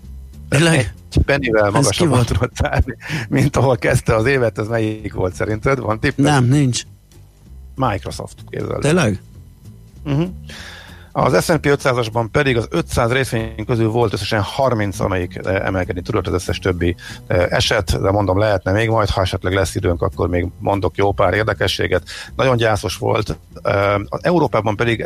[0.50, 0.92] Egy
[1.26, 2.98] pennivel magasabban tudott szállni,
[3.30, 5.80] mint ahol kezdte az évet, ez melyik volt szerinted?
[5.80, 6.18] Van tipp?
[6.18, 6.82] Nem, nincs.
[7.76, 8.82] Microsoft, képzeld.
[8.82, 9.22] Tényleg?
[10.06, 10.28] Uh-huh.
[11.12, 16.34] Az S&P 500-asban pedig az 500 részvény közül volt összesen 30, amelyik emelkedni tudott, az
[16.34, 16.96] összes többi
[17.28, 21.34] eset, de mondom, lehetne még majd, ha esetleg lesz időnk, akkor még mondok jó pár
[21.34, 22.04] érdekességet.
[22.36, 23.38] Nagyon gyászos volt.
[24.10, 25.02] Az Európában pedig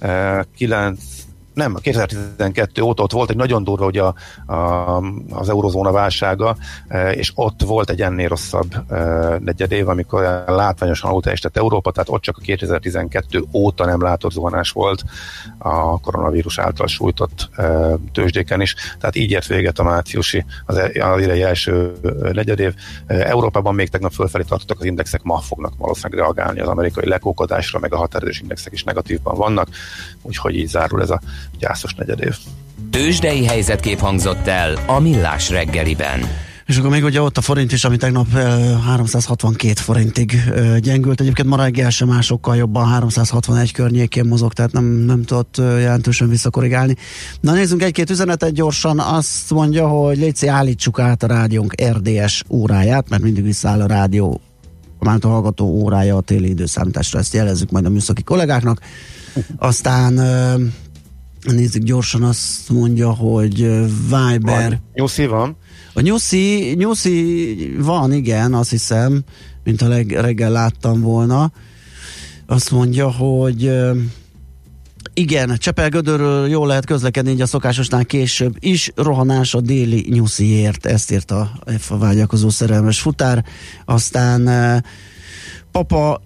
[0.00, 1.19] 1909
[1.54, 4.14] nem, 2012 óta ott volt egy nagyon durva ugye a,
[4.52, 6.56] a, az eurozóna válsága,
[6.88, 8.96] e, és ott volt egy ennél rosszabb e,
[9.38, 14.70] negyed év, amikor látványosan alulteljesített Európa, tehát ott csak a 2012 óta nem látott zuhanás
[14.70, 15.04] volt
[15.58, 21.22] a koronavírus által sújtott e, tőzsdéken is, tehát így ért véget a márciusi, az, az
[21.22, 21.92] idei első
[22.32, 22.74] negyed év.
[23.06, 27.92] Európában még tegnap fölfelé tartottak az indexek, ma fognak valószínűleg reagálni az amerikai lekókodásra, meg
[27.92, 29.68] a határidős indexek is negatívban vannak,
[30.22, 31.20] úgyhogy így zárul ez a
[31.58, 32.36] gyászos negyedév.
[32.90, 36.20] Tőzsdei helyzetkép hangzott el a Millás reggeliben.
[36.66, 40.42] És akkor még ugye ott a forint is, ami tegnap 362 forintig
[40.78, 41.20] gyengült.
[41.20, 46.96] Egyébként ma reggel sem másokkal jobban 361 környékén mozog, tehát nem, nem tudott jelentősen visszakorrigálni.
[47.40, 48.98] Na nézzünk egy-két üzenetet gyorsan.
[48.98, 54.40] Azt mondja, hogy Léci, állítsuk át a rádiónk RDS óráját, mert mindig visszaáll a rádió
[54.98, 58.80] a hallgató órája a téli időszámításra, ezt jelezzük majd a műszaki kollégáknak.
[59.56, 60.20] Aztán
[61.42, 63.56] nézzük gyorsan, azt mondja, hogy
[64.02, 64.40] Viber.
[64.68, 64.82] Van.
[64.94, 65.56] Nyuszi van?
[65.94, 69.22] A nyuszi, nyuszi van, igen, azt hiszem,
[69.64, 71.52] mint a leg, reggel láttam volna.
[72.46, 73.72] Azt mondja, hogy
[75.14, 78.92] igen, Csepelgödörről jól lehet közlekedni, így a szokásosnál később is.
[78.94, 81.52] Rohanás a déli nyusziért, ezt írt a
[81.88, 83.44] vágyakozó szerelmes futár.
[83.84, 84.50] Aztán
[85.70, 86.22] papa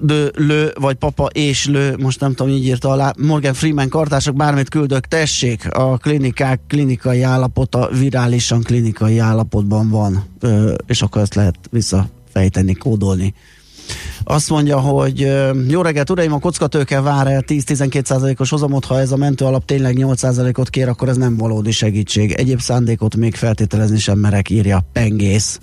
[0.00, 4.36] de lő, vagy papa és lő, most nem tudom, így írta alá, Morgan Freeman kartások,
[4.36, 10.24] bármit küldök, tessék, a klinikák klinikai állapota virálisan klinikai állapotban van,
[10.86, 13.34] és akkor ezt lehet visszafejteni, kódolni.
[14.24, 15.32] Azt mondja, hogy
[15.68, 19.96] jó reggelt, uraim, a kockatőke vár el 10-12%-os hozamot, ha ez a mentő alap tényleg
[19.98, 22.32] 8%-ot kér, akkor ez nem valódi segítség.
[22.32, 25.60] Egyéb szándékot még feltételezni sem merek, írja Pengész.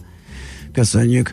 [0.72, 1.32] Köszönjük.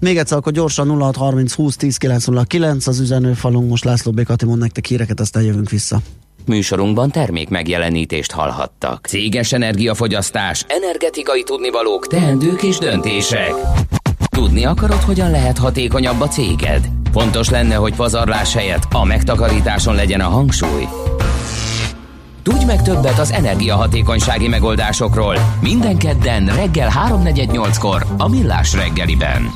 [0.00, 4.86] Még egyszer, akkor gyorsan 0630 20 10 909 az üzenőfalunk, most László Békati mond nektek
[4.86, 6.00] híreket, aztán jövünk vissza.
[6.46, 9.06] Műsorunkban termék megjelenítést hallhattak.
[9.06, 13.52] Céges energiafogyasztás, energetikai tudnivalók, teendők és döntések.
[14.30, 16.88] Tudni akarod, hogyan lehet hatékonyabb a céged?
[17.12, 20.84] Fontos lenne, hogy pazarlás helyett a megtakarításon legyen a hangsúly.
[22.42, 29.50] Tudj meg többet az energiahatékonysági megoldásokról minden kedden reggel 3.48-kor a Millás reggeliben.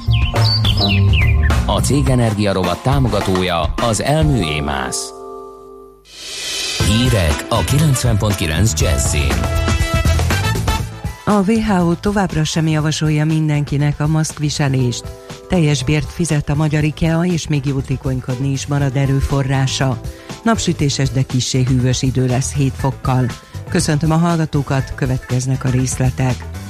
[1.67, 5.13] A Cég Energia rovat támogatója az Elmű Émász.
[6.87, 9.73] Hírek a 90.9 Jazzin.
[11.25, 15.05] A WHO továbbra sem javasolja mindenkinek a maszkviselést.
[15.49, 20.01] Teljes bért fizet a magyar IKEA, és még jótékonykodni is marad erőforrása.
[20.45, 23.27] Napsütéses, de kissé hűvös idő lesz 7 fokkal.
[23.69, 26.64] Köszöntöm a hallgatókat, következnek a részletek.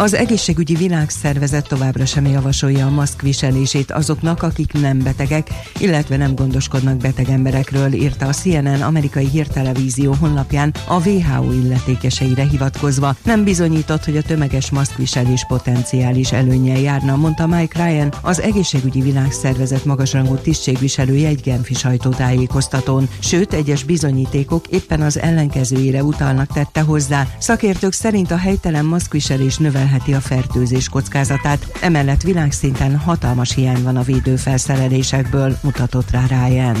[0.00, 5.48] Az egészségügyi világszervezet továbbra sem javasolja a maszk viselését azoknak, akik nem betegek,
[5.78, 13.16] illetve nem gondoskodnak beteg emberekről, írta a CNN amerikai hírtelevízió honlapján a WHO illetékeseire hivatkozva.
[13.24, 19.84] Nem bizonyított, hogy a tömeges maszkviselés potenciális előnyel járna, mondta Mike Ryan, az egészségügyi világszervezet
[19.84, 23.08] magasrangú tisztségviselője egy Genfi sajtótájékoztatón.
[23.18, 27.26] Sőt, egyes bizonyítékok éppen az ellenkezőjére utalnak tette hozzá.
[27.38, 33.96] Szakértők szerint a helytelen maszkviselés növel növelheti a fertőzés kockázatát, emellett világszinten hatalmas hiány van
[33.96, 36.76] a védőfelszerelésekből, mutatott rá Ryan.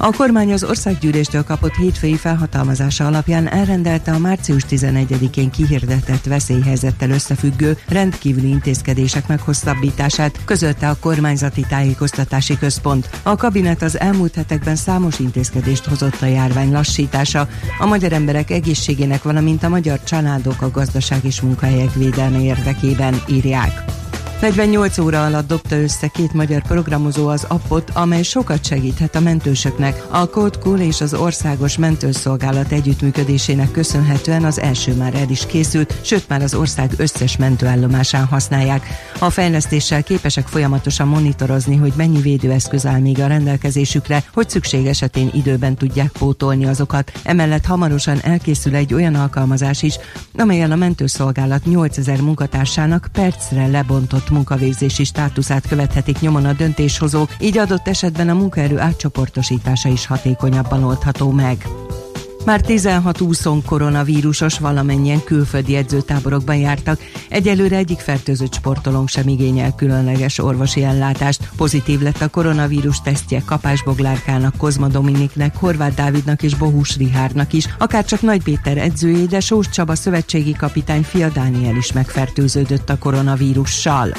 [0.00, 7.78] A kormány az országgyűléstől kapott hétfői felhatalmazása alapján elrendelte a március 11-én kihirdetett veszélyhelyzettel összefüggő
[7.88, 13.10] rendkívüli intézkedések meghosszabbítását, közölte a kormányzati tájékoztatási központ.
[13.22, 19.22] A kabinet az elmúlt hetekben számos intézkedést hozott a járvány lassítása, a magyar emberek egészségének,
[19.22, 23.84] valamint a magyar családok a gazdaság és munkahelyek védelme érdekében írják.
[24.40, 30.04] 48 óra alatt dobta össze két magyar programozó az appot, amely sokat segíthet a mentősöknek.
[30.10, 35.94] A Code Cool és az Országos Mentőszolgálat együttműködésének köszönhetően az első már el is készült,
[36.02, 38.86] sőt már az ország összes mentőállomásán használják.
[39.18, 45.30] A fejlesztéssel képesek folyamatosan monitorozni, hogy mennyi védőeszköz áll még a rendelkezésükre, hogy szükség esetén
[45.32, 47.12] időben tudják pótolni azokat.
[47.22, 49.98] Emellett hamarosan elkészül egy olyan alkalmazás is,
[50.36, 57.88] amelyen a mentőszolgálat 8000 munkatársának percre lebontott munkavégzési státuszát követhetik nyomon a döntéshozók, így adott
[57.88, 61.66] esetben a munkaerő átcsoportosítása is hatékonyabban oldható meg.
[62.48, 67.00] Már 16 úszon koronavírusos valamennyien külföldi edzőtáborokban jártak.
[67.28, 71.48] Egyelőre egyik fertőzött sportolónk sem igényel különleges orvosi ellátást.
[71.56, 77.66] Pozitív lett a koronavírus tesztje Kapás Boglárkának, Kozma Dominiknek, Horváth Dávidnak és Bohus Rihárnak is.
[77.78, 82.98] Akár csak Nagy Péter edzőjé, de Sós Csaba szövetségi kapitány Fia Dániel is megfertőződött a
[82.98, 84.12] koronavírussal.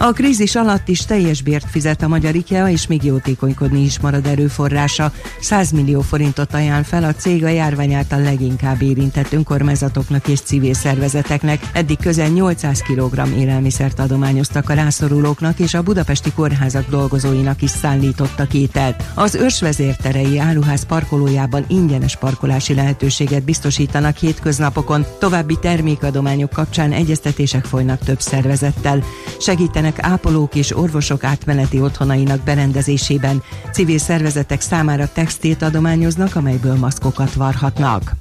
[0.00, 4.26] A krízis alatt is teljes bért fizet a magyar IKEA, és még jótékonykodni is marad
[4.26, 5.12] erőforrása.
[5.40, 10.74] 100 millió forintot ajánl fel a cég a járvány által leginkább érintett önkormányzatoknak és civil
[10.74, 11.70] szervezeteknek.
[11.72, 18.54] Eddig közel 800 kg élelmiszert adományoztak a rászorulóknak, és a budapesti kórházak dolgozóinak is szállítottak
[18.54, 19.04] ételt.
[19.14, 25.06] Az ősvezérterei áruház parkolójában ingyenes parkolási lehetőséget biztosítanak hétköznapokon.
[25.18, 29.02] További termékadományok kapcsán egyeztetések folynak több szervezettel.
[29.40, 33.42] Segítenek segítenek ápolók és orvosok átmeneti otthonainak berendezésében.
[33.72, 38.12] Civil szervezetek számára textilt adományoznak, amelyből maszkokat varhatnak.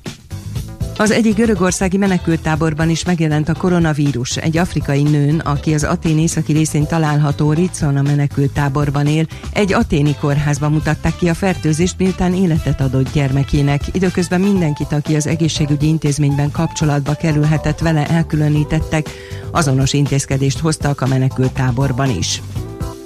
[0.99, 4.37] Az egyik görögországi menekültáborban is megjelent a koronavírus.
[4.37, 10.71] Egy afrikai nőn, aki az Atén északi részén található a menekültáborban él, egy aténi kórházban
[10.71, 13.81] mutatták ki a fertőzést, miután életet adott gyermekének.
[13.91, 19.09] Időközben mindenkit, aki az egészségügyi intézményben kapcsolatba kerülhetett vele, elkülönítettek.
[19.51, 22.41] Azonos intézkedést hoztak a menekültáborban is.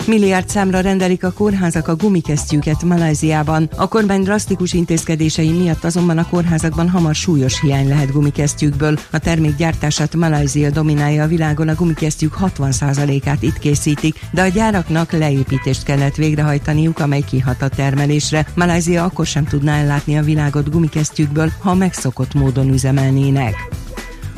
[0.05, 3.69] Milliárd számra rendelik a kórházak a gumikesztyűket Malajziában.
[3.75, 8.99] A kormány drasztikus intézkedései miatt azonban a kórházakban hamar súlyos hiány lehet gumikesztyűkből.
[9.11, 15.11] A termék gyártását Malajzia dominálja a világon, a gumikesztyűk 60%-át itt készítik, de a gyáraknak
[15.11, 18.45] leépítést kellett végrehajtaniuk, amely kihat a termelésre.
[18.55, 23.55] Malajzia akkor sem tudná ellátni a világot gumikesztyűkből, ha megszokott módon üzemelnének.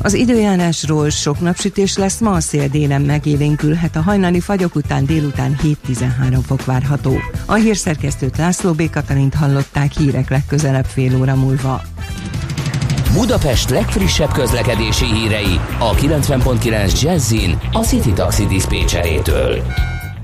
[0.03, 5.57] Az időjárásról sok napsütés lesz, ma a szél délen megélénkülhet, a hajnali fagyok után délután
[5.63, 7.15] 7-13 fok várható.
[7.45, 8.89] A hírszerkesztőt László B.
[8.89, 11.81] Katalint hallották hírek legközelebb fél óra múlva.
[13.13, 19.63] Budapest legfrissebb közlekedési hírei a 90.9 Jazzin a City Taxi Dispécsejétől.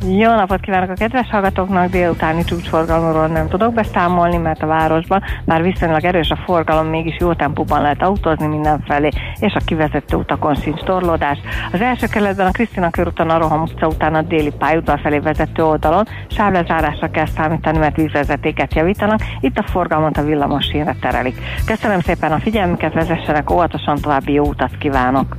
[0.07, 1.89] Jó napot kívánok a kedves hallgatóknak!
[1.89, 7.33] Délutáni csúcsforgalomról nem tudok beszámolni, mert a városban már viszonylag erős a forgalom, mégis jó
[7.33, 11.37] tempóban lehet autózni mindenfelé, és a kivezető utakon sincs torlódás.
[11.71, 15.63] Az első kerületben a Krisztina körúton a Roham utca után a déli pályaudvar felé vezető
[15.63, 21.41] oldalon sávlezárásra kell számítani, mert vízvezetéket javítanak, itt a forgalmat a villamos sínre terelik.
[21.65, 25.35] Köszönöm szépen a figyelmüket, vezessenek óvatosan, további jó utat kívánok!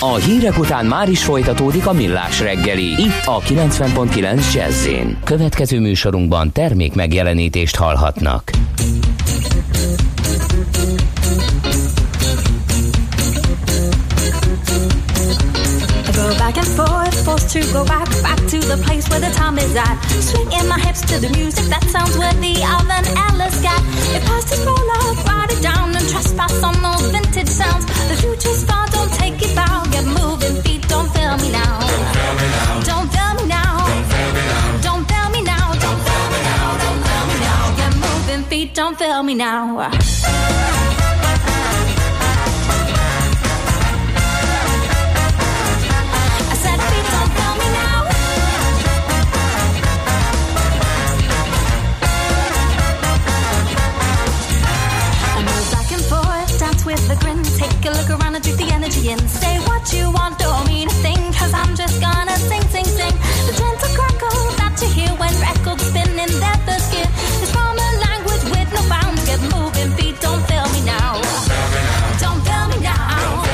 [0.00, 4.88] A hírek után már is folytatódik a millás reggeli, itt a 90.9 jazz
[5.24, 8.50] Következő műsorunkban termék megjelenítést hallhatnak.
[16.38, 19.74] back and forth, forced to go back, back to the place where the time is
[19.74, 19.96] at.
[20.20, 23.82] Swinging my hips to the music that sounds worthy of an Alice cat.
[24.14, 27.84] If past is roll up, write it down and trespass on those vintage sounds.
[28.08, 28.85] The future's far,
[38.76, 39.88] don't fail me now.
[56.86, 59.18] With grin, take a look around and drink the energy in.
[59.26, 61.15] Say what you want, don't mean a thing.
[61.60, 63.14] I'm just gonna sing, sing, sing.
[63.46, 67.08] The gentle crackle that you hear when records spinning their first gear.
[67.42, 69.22] It's from a language with no bounds.
[69.28, 71.12] Get moving, feet, don't fail me now.
[72.22, 73.44] Don't fail me now.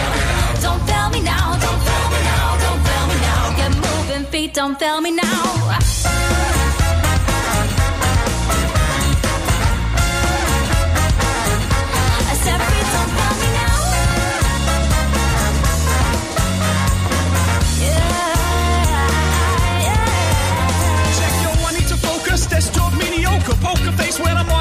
[0.64, 1.46] Don't fail me now.
[1.64, 2.46] Don't fail me now.
[2.64, 3.42] Don't fail me now.
[3.60, 5.41] Get moving, feet, don't fail me now.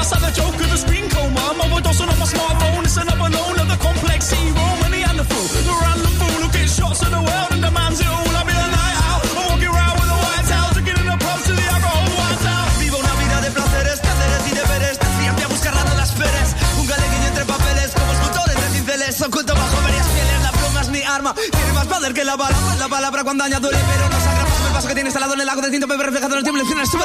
[0.02, 1.40] Face when I'm lost at the joke of the screen coma.
[1.50, 2.84] I'm overdosing on my smartphone.
[2.84, 5.46] It's another loan of the complex zero and the underfool.
[5.62, 8.36] The random fool who gets shots of the world and demands it all.
[8.36, 9.22] I'll be a night out.
[9.22, 12.46] I'm walking around with a white towel, drinking in the pubs to the alcohol white
[12.46, 12.68] out.
[12.80, 14.96] Vivo una vida de placeres, placeres y deberes.
[14.98, 16.48] Desfíate a las peres.
[16.78, 19.20] Un galeguillo entre papeles, como escultores de cinceles.
[19.22, 21.34] Oculto bajo varias pieles, la pluma es mi arma.
[21.34, 22.56] Tiene más poder que la bala.
[22.78, 24.44] La palabra cuando daña duele, pero no sagra.
[24.66, 26.60] El paso que tiene instalado en el lago de tinto, me reflejado en el tiempo.
[26.60, 27.04] El sigo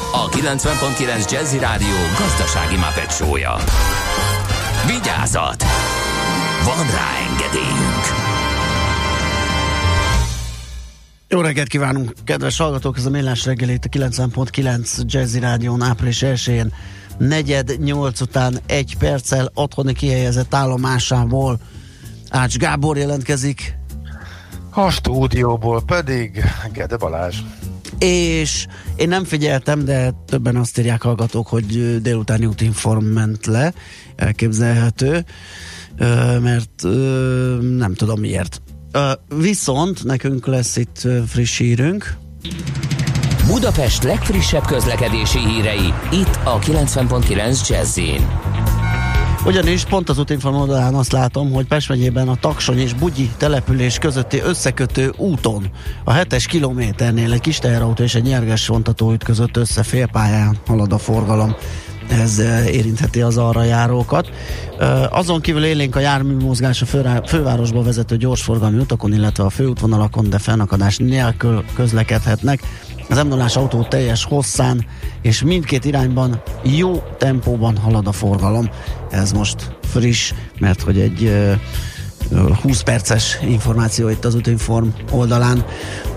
[0.13, 3.55] a 90.9 Jazzy Rádió gazdasági mapetsója.
[4.87, 5.63] Vigyázat!
[6.65, 8.05] Van rá engedélyünk!
[11.27, 12.97] Jó reggelt kívánunk, kedves hallgatók!
[12.97, 16.73] Ez a Millás reggelét a 90.9 Jazzy Rádión április 1-én
[17.17, 21.59] negyed nyolc után egy perccel otthoni kihelyezett állomásából
[22.29, 23.77] Ács Gábor jelentkezik.
[24.73, 26.43] A stúdióból pedig
[26.73, 27.35] Gede Balázs.
[28.03, 33.73] És én nem figyeltem, de többen azt írják hallgatók, hogy délutáni útinform ment le,
[34.15, 35.25] elképzelhető,
[36.41, 36.83] mert
[37.77, 38.61] nem tudom miért.
[39.35, 42.17] Viszont nekünk lesz itt friss hírünk.
[43.47, 47.99] Budapest legfrissebb közlekedési hírei, itt a 90.9 jazz
[49.45, 53.97] ugyanis pont az útinform oldalán azt látom, hogy Pest megyében a Taksony és Bugyi település
[53.97, 55.69] közötti összekötő úton
[56.03, 60.97] a 7-es kilométernél egy kis teherautó és egy nyerges vontató ütközött össze félpályán halad a
[60.97, 61.55] forgalom
[62.11, 64.29] ez érintheti az arra járókat.
[65.09, 66.85] Azon kívül élénk a járműmozgás a
[67.25, 72.61] fővárosba vezető gyorsforgalmi utakon, illetve a főútvonalakon, de fennakadás nélkül közlekedhetnek.
[73.11, 74.85] Az m autó teljes hosszán
[75.21, 78.69] és mindkét irányban jó tempóban halad a forgalom.
[79.09, 81.31] Ez most friss, mert hogy egy
[82.61, 85.65] 20 perces információ itt az Utinform oldalán.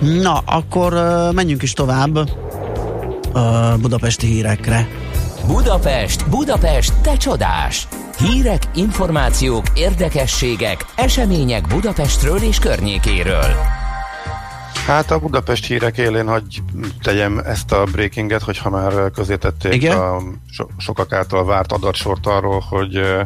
[0.01, 0.93] Na, akkor
[1.33, 2.17] menjünk is tovább
[3.33, 4.89] a budapesti hírekre.
[5.47, 7.89] Budapest, Budapest, te csodás!
[8.19, 13.74] Hírek, információk, érdekességek, események Budapestről és környékéről.
[14.87, 16.63] Hát a Budapest hírek élén hagy
[17.03, 19.99] tegyem ezt a breakinget, hogyha már közé tették Igen?
[19.99, 23.21] a so- sokak által várt adatsort arról, hogy uh,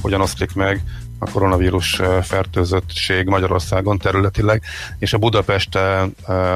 [0.00, 0.82] hogyan oszlik meg
[1.18, 4.62] a koronavírus fertőzöttség Magyarországon területileg,
[4.98, 5.82] és a Budapest uh,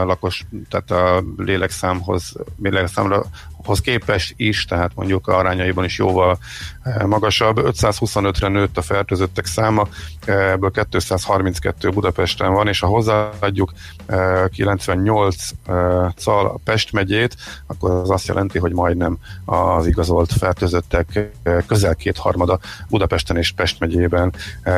[0.05, 2.33] lakos, tehát a lélekszámhoz,
[2.63, 3.25] lélekszámra
[3.65, 6.39] hoz képest is, tehát mondjuk arányaiban is jóval
[6.83, 7.61] eh, magasabb.
[7.63, 9.89] 525-re nőtt a fertőzöttek száma,
[10.25, 13.73] eh, ebből 232 Budapesten van, és ha hozzáadjuk
[14.09, 15.53] 98-szal
[16.27, 17.37] eh, a Pest megyét,
[17.67, 21.31] akkor az azt jelenti, hogy majdnem az igazolt fertőzöttek
[21.67, 22.59] közel kétharmada
[22.89, 24.33] Budapesten és Pest megyében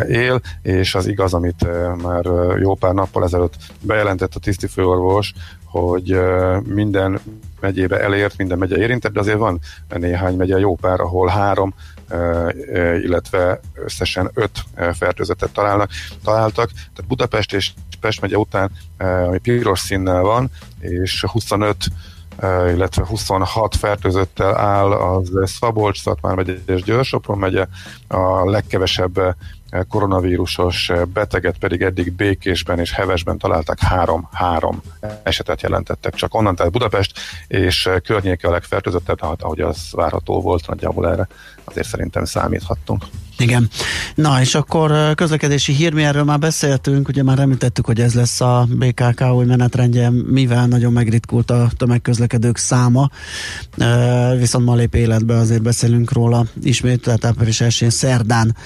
[0.09, 1.67] él, és az igaz, amit
[2.03, 2.25] már
[2.61, 5.33] jó pár nappal ezelőtt bejelentett a tisztifőorvos,
[5.67, 6.19] hogy
[6.65, 7.21] minden
[7.61, 11.75] megyébe elért, minden megye érintett, de azért van néhány megye jó pár, ahol három
[13.03, 15.91] illetve összesen öt fertőzetet találnak,
[16.25, 16.71] találtak.
[16.71, 20.51] Tehát Budapest és Pest megye után, ami piros színnel van,
[20.81, 21.77] és 25
[22.43, 27.67] illetve 26 fertőzöttel áll az Szabolcs, Szatmár megye és Győr-Sopron megye,
[28.09, 29.37] a legkevesebb
[29.89, 34.83] koronavírusos beteget pedig eddig Békésben és Hevesben találtak három-három
[35.23, 36.15] esetet jelentettek.
[36.15, 41.29] Csak onnan, tehát Budapest és környéke a legfertőzöttebb, hát ahogy az várható volt, nagyjából erre
[41.65, 43.05] azért szerintem számíthattunk.
[43.39, 43.69] Igen.
[44.15, 48.41] Na, és akkor közlekedési hír, mi erről már beszéltünk, ugye már említettük, hogy ez lesz
[48.41, 53.11] a BKK új menetrendje, mivel nagyon megritkult a tömegközlekedők száma,
[54.39, 58.57] viszont ma lép életbe, azért beszélünk róla ismét, tehát április 1 szerdán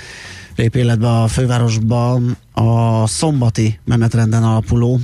[0.61, 5.01] lép életbe a fővárosban a szombati menetrenden alapuló,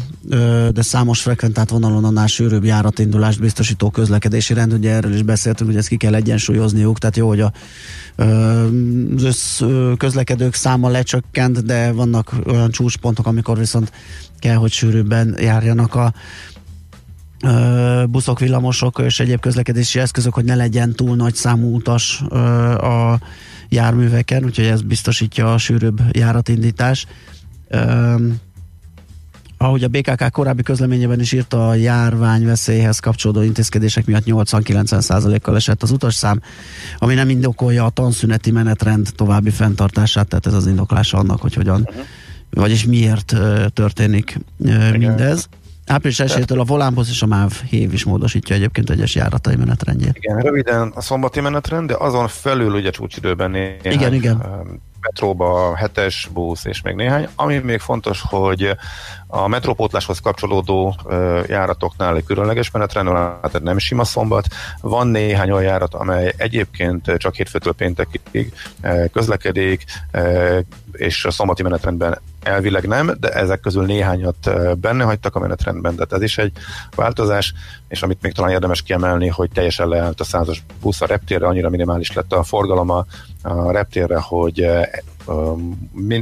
[0.72, 5.78] de számos frekventált vonalon annál sűrűbb járatindulást biztosító közlekedési rend, ugye erről is beszéltünk, hogy
[5.78, 7.52] ezt ki kell egyensúlyozniuk, tehát jó, hogy a,
[9.16, 9.62] az össz
[9.96, 13.92] közlekedők száma lecsökkent, de vannak olyan csúcspontok, amikor viszont
[14.38, 16.12] kell, hogy sűrűbben járjanak a
[18.08, 22.20] buszok, villamosok és egyéb közlekedési eszközök, hogy ne legyen túl nagy számú utas
[22.80, 23.18] a
[23.68, 27.06] járműveken, úgyhogy ez biztosítja a sűrűbb járatindítás.
[27.70, 28.40] Um,
[29.58, 35.82] ahogy a BKK korábbi közleményében is írta, a járvány veszélyhez kapcsolódó intézkedések miatt 80-90%-kal esett
[35.82, 36.40] az utasszám,
[36.98, 41.80] ami nem indokolja a tanszüneti menetrend további fenntartását, tehát ez az indoklása annak, hogy hogyan,
[41.80, 42.04] uh-huh.
[42.50, 45.48] vagyis miért uh, történik uh, mindez.
[45.86, 50.16] Április 1 a Volánbusz és a MÁV hév is módosítja egyébként egyes járatai menetrendjét.
[50.16, 54.42] Igen, röviden a szombati menetrend, de azon felül ugye csúcsidőben néhány igen, igen.
[55.00, 57.28] metróba hetes busz és még néhány.
[57.34, 58.76] Ami még fontos, hogy
[59.26, 60.96] a metrópótláshoz kapcsolódó
[61.46, 64.46] járatoknál egy különleges menetrend tehát nem sima szombat.
[64.80, 68.52] Van néhány olyan járat, amely egyébként csak hétfőtől péntekig
[69.12, 69.84] közlekedik,
[70.92, 76.12] és a szombati menetrendben elvileg nem, de ezek közül néhányat benne hagytak a menetrendben, tehát
[76.12, 76.52] ez is egy
[76.94, 77.54] változás,
[77.88, 81.70] és amit még talán érdemes kiemelni, hogy teljesen leállt a százas busz a reptérre, annyira
[81.70, 82.90] minimális lett a forgalom
[83.46, 84.68] a, a reptérre, hogy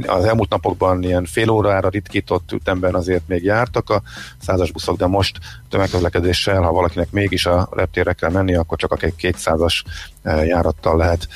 [0.07, 4.01] az elmúlt napokban ilyen fél órára ritkított ütemben azért még jártak a
[4.41, 5.37] százas buszok, de most
[5.69, 9.83] tömegközlekedéssel, ha valakinek mégis a reptérre kell menni, akkor csak egy 200-as
[10.23, 11.27] járattal lehet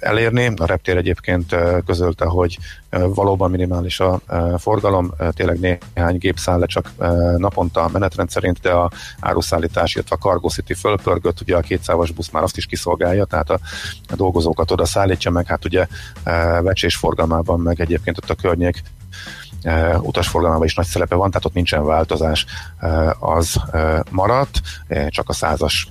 [0.00, 0.52] elérni.
[0.56, 2.58] A reptér egyébként közölte, hogy
[2.90, 4.20] valóban minimális a
[4.58, 5.58] forgalom, tényleg
[5.94, 6.92] néhány gép száll le csak
[7.36, 8.90] naponta a menetrend szerint, de a
[9.20, 13.50] áruszállítás, illetve a Cargo City fölpörgött, ugye a 200-as busz már azt is kiszolgálja, tehát
[13.50, 13.58] a,
[14.08, 15.86] a dolgozókat oda szállítja, meg hát ugye
[16.62, 18.82] vecsés forgalmában, meg egyébként ott a környék
[19.64, 22.46] uh, utasforgalmában is nagy szerepe van, tehát ott nincsen változás,
[22.80, 23.56] uh, az
[24.10, 24.60] maradt,
[25.08, 25.88] csak a százas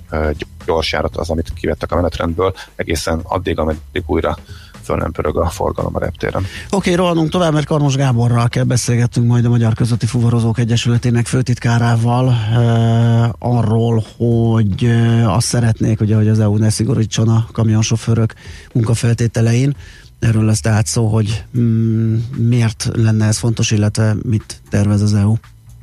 [0.66, 4.36] gyorsjárat az, amit kivettek a menetrendből, egészen addig, ameddig újra
[4.84, 6.42] föl nem pörög a forgalom a reptéren.
[6.42, 11.26] Oké, okay, rohanunk tovább, mert Karmos Gáborral kell beszélgetnünk majd a Magyar Közötti Fuvarozók Egyesületének
[11.26, 18.34] főtitkárával uh, arról, hogy uh, azt szeretnék, ugye, hogy az EU ne szigorítson a kamionsofőrök
[18.72, 19.76] munkafeltételein.
[20.18, 25.34] Erről lesz tehát szó, hogy mm, miért lenne ez fontos, illetve mit tervez az EU.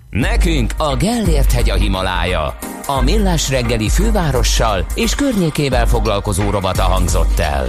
[0.09, 2.57] Nekünk a Gellért hegy a Himalája.
[2.85, 7.67] A Millás reggeli fővárossal és környékével foglalkozó robata hangzott el.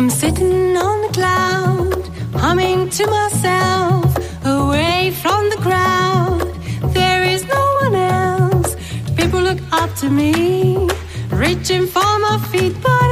[0.00, 4.06] I'm sitting on the cloud, humming to myself,
[4.46, 6.40] away from the crowd.
[6.94, 8.76] There is no one else.
[9.14, 10.88] People look up to me,
[11.28, 13.09] reaching for my feet, but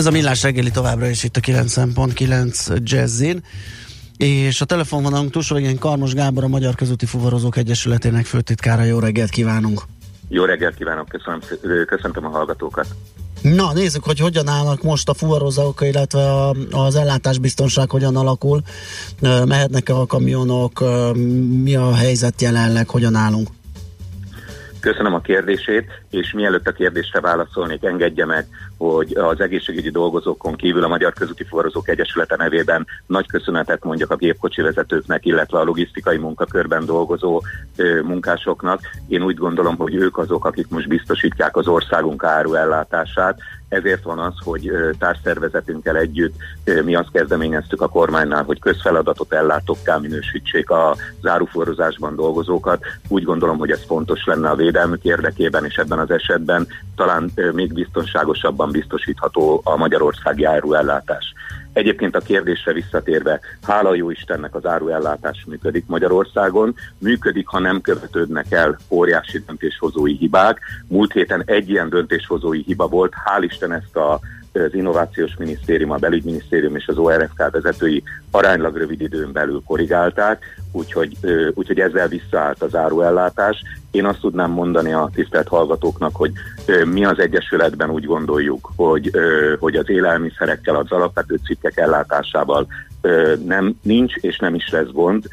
[0.00, 3.42] Ez a millás reggeli továbbra is itt a 9.9 Jazzin.
[4.16, 8.82] És a telefonvonalunk túlsó végén Karmos Gábor, a Magyar Közúti Fuvarozók Egyesületének főtitkára.
[8.82, 9.82] Jó reggelt kívánunk!
[10.28, 11.40] Jó reggelt kívánok, köszönöm,
[11.86, 12.86] köszöntöm a hallgatókat.
[13.42, 18.62] Na, nézzük, hogy hogyan állnak most a fuvarozók, illetve a, az ellátásbiztonság hogyan alakul.
[19.44, 20.84] Mehetnek-e a kamionok,
[21.62, 23.48] mi a helyzet jelenleg, hogyan állunk?
[24.80, 30.84] Köszönöm a kérdését, és mielőtt a kérdésre válaszolnék, engedje meg, hogy az egészségügyi dolgozókon kívül
[30.84, 36.16] a Magyar Közúti Fuvarozók Egyesülete nevében nagy köszönetet mondjak a gépkocsi vezetőknek, illetve a logisztikai
[36.16, 37.42] munkakörben dolgozó
[37.76, 38.80] ö, munkásoknak.
[39.08, 43.38] Én úgy gondolom, hogy ők azok, akik most biztosítják az országunk áruellátását,
[43.70, 46.34] ezért van az, hogy társszervezetünkkel együtt
[46.84, 52.84] mi azt kezdeményeztük a kormánynál, hogy közfeladatot ellátókká minősítsék a záruforrozásban dolgozókat.
[53.08, 56.66] Úgy gondolom, hogy ez fontos lenne a védelmük érdekében, és ebben az esetben
[56.96, 61.34] talán még biztonságosabban biztosítható a magyarországi áruellátás.
[61.80, 68.46] Egyébként a kérdésre visszatérve, hála jó Istennek az áruellátás működik Magyarországon, működik, ha nem követődnek
[68.52, 70.58] el óriási döntéshozói hibák.
[70.88, 74.20] Múlt héten egy ilyen döntéshozói hiba volt, hál' Isten ezt a
[74.52, 81.16] az Innovációs Minisztérium, a Belügyminisztérium és az ORFK vezetői aránylag rövid időn belül korrigálták, úgyhogy,
[81.54, 83.62] úgyhogy ezzel visszaállt az áruellátás.
[83.90, 86.32] Én azt tudnám mondani a tisztelt hallgatóknak, hogy
[86.84, 89.10] mi az Egyesületben úgy gondoljuk, hogy,
[89.58, 92.66] hogy az élelmiszerekkel, az alapvető cikkek ellátásával
[93.46, 95.24] nem nincs és nem is lesz gond.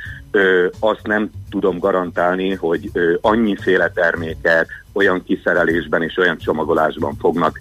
[0.79, 2.91] Azt nem tudom garantálni, hogy
[3.21, 7.59] annyiféle terméket olyan kiszerelésben és olyan csomagolásban fognak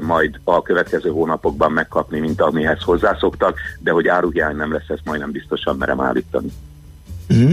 [0.00, 5.30] majd a következő hónapokban megkapni, mint amihez hozzászoktak, de hogy áruhiány nem lesz, ezt majdnem
[5.30, 6.52] biztosan merem állítani.
[7.28, 7.50] Uh-huh.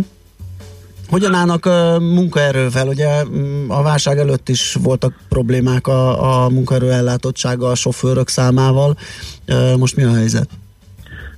[1.10, 2.88] Hogyan állnak a munkaerővel?
[2.88, 8.98] Ugye mm, a válság előtt is voltak problémák a, a munkaerő ellátottsága a sofőrök számával.
[9.78, 10.50] Most mi a helyzet?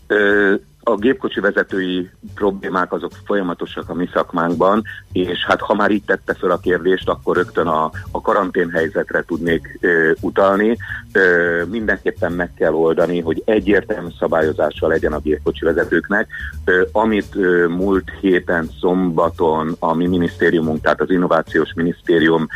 [0.08, 0.54] Ö,
[0.84, 6.34] a gépkocsi vezetői problémák azok folyamatosak a mi szakmánkban, és hát ha már így tette
[6.34, 10.78] fel a kérdést, akkor rögtön a, a karantén helyzetre tudnék ö, utalni.
[11.14, 16.28] Ö, mindenképpen meg kell oldani, hogy egyértelmű szabályozása legyen a gépkocsi vezetőknek.
[16.66, 22.48] Ö, amit ö, múlt héten szombaton a mi minisztériumunk, tehát az Innovációs Minisztérium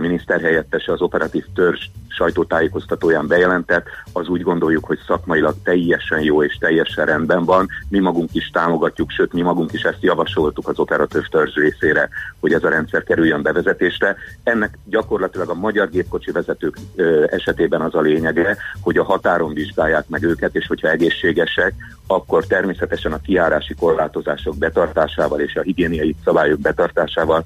[0.00, 7.06] miniszterhelyettese az operatív törzs sajtótájékoztatóján bejelentett, az úgy gondoljuk, hogy szakmailag teljesen jó és teljesen
[7.06, 7.68] rendben van.
[7.88, 12.08] Mi magunk is támogatjuk, sőt mi magunk is ezt javasoltuk az operatív törzs részére,
[12.40, 14.16] hogy ez a rendszer kerüljön bevezetésre.
[14.42, 16.76] Ennek gyakorlatilag a magyar gépkocsi vezetők
[17.26, 21.74] esetében az a lényege, hogy a határon vizsgálják meg őket, és hogyha egészségesek,
[22.06, 27.44] akkor természetesen a kiárási korlátozások betartásával és a higiéniai szabályok betartásával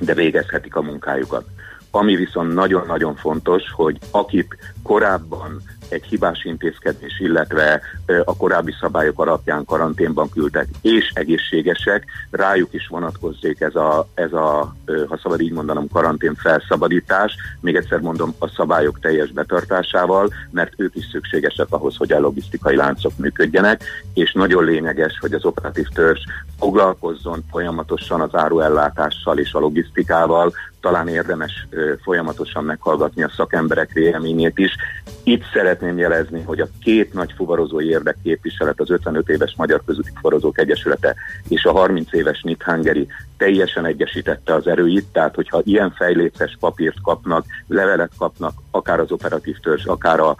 [0.00, 1.44] de végezhetik a munkájukat.
[1.90, 7.80] Ami viszont nagyon-nagyon fontos, hogy akik korábban egy hibás intézkedés, illetve
[8.24, 14.74] a korábbi szabályok alapján karanténban küldtek, és egészségesek, rájuk is vonatkozzék ez a, ez a
[15.08, 20.96] ha szabad így mondanom, karantén felszabadítás, még egyszer mondom, a szabályok teljes betartásával, mert ők
[20.96, 23.84] is szükségesek ahhoz, hogy a logisztikai láncok működjenek,
[24.14, 26.20] és nagyon lényeges, hogy az operatív törzs
[26.58, 31.66] foglalkozzon folyamatosan az áruellátással és a logisztikával, talán érdemes
[32.02, 34.76] folyamatosan meghallgatni a szakemberek véleményét is.
[35.22, 35.42] Itt
[35.80, 41.14] szeretném jelezni, hogy a két nagy fuvarozói érdekképviselet, az 55 éves Magyar Közúti Fuvarozók Egyesülete
[41.48, 47.00] és a 30 éves Nit Hungary teljesen egyesítette az erőit, tehát hogyha ilyen fejléces papírt
[47.02, 50.36] kapnak, levelet kapnak, akár az operatív törzs, akár a,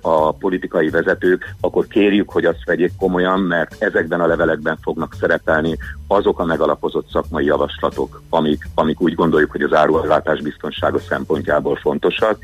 [0.00, 5.76] a politikai vezetők, akkor kérjük, hogy azt vegyék komolyan, mert ezekben a levelekben fognak szerepelni
[6.06, 12.38] azok a megalapozott szakmai javaslatok, amik, amik úgy gondoljuk, hogy az áruellátás biztonsága szempontjából fontosak,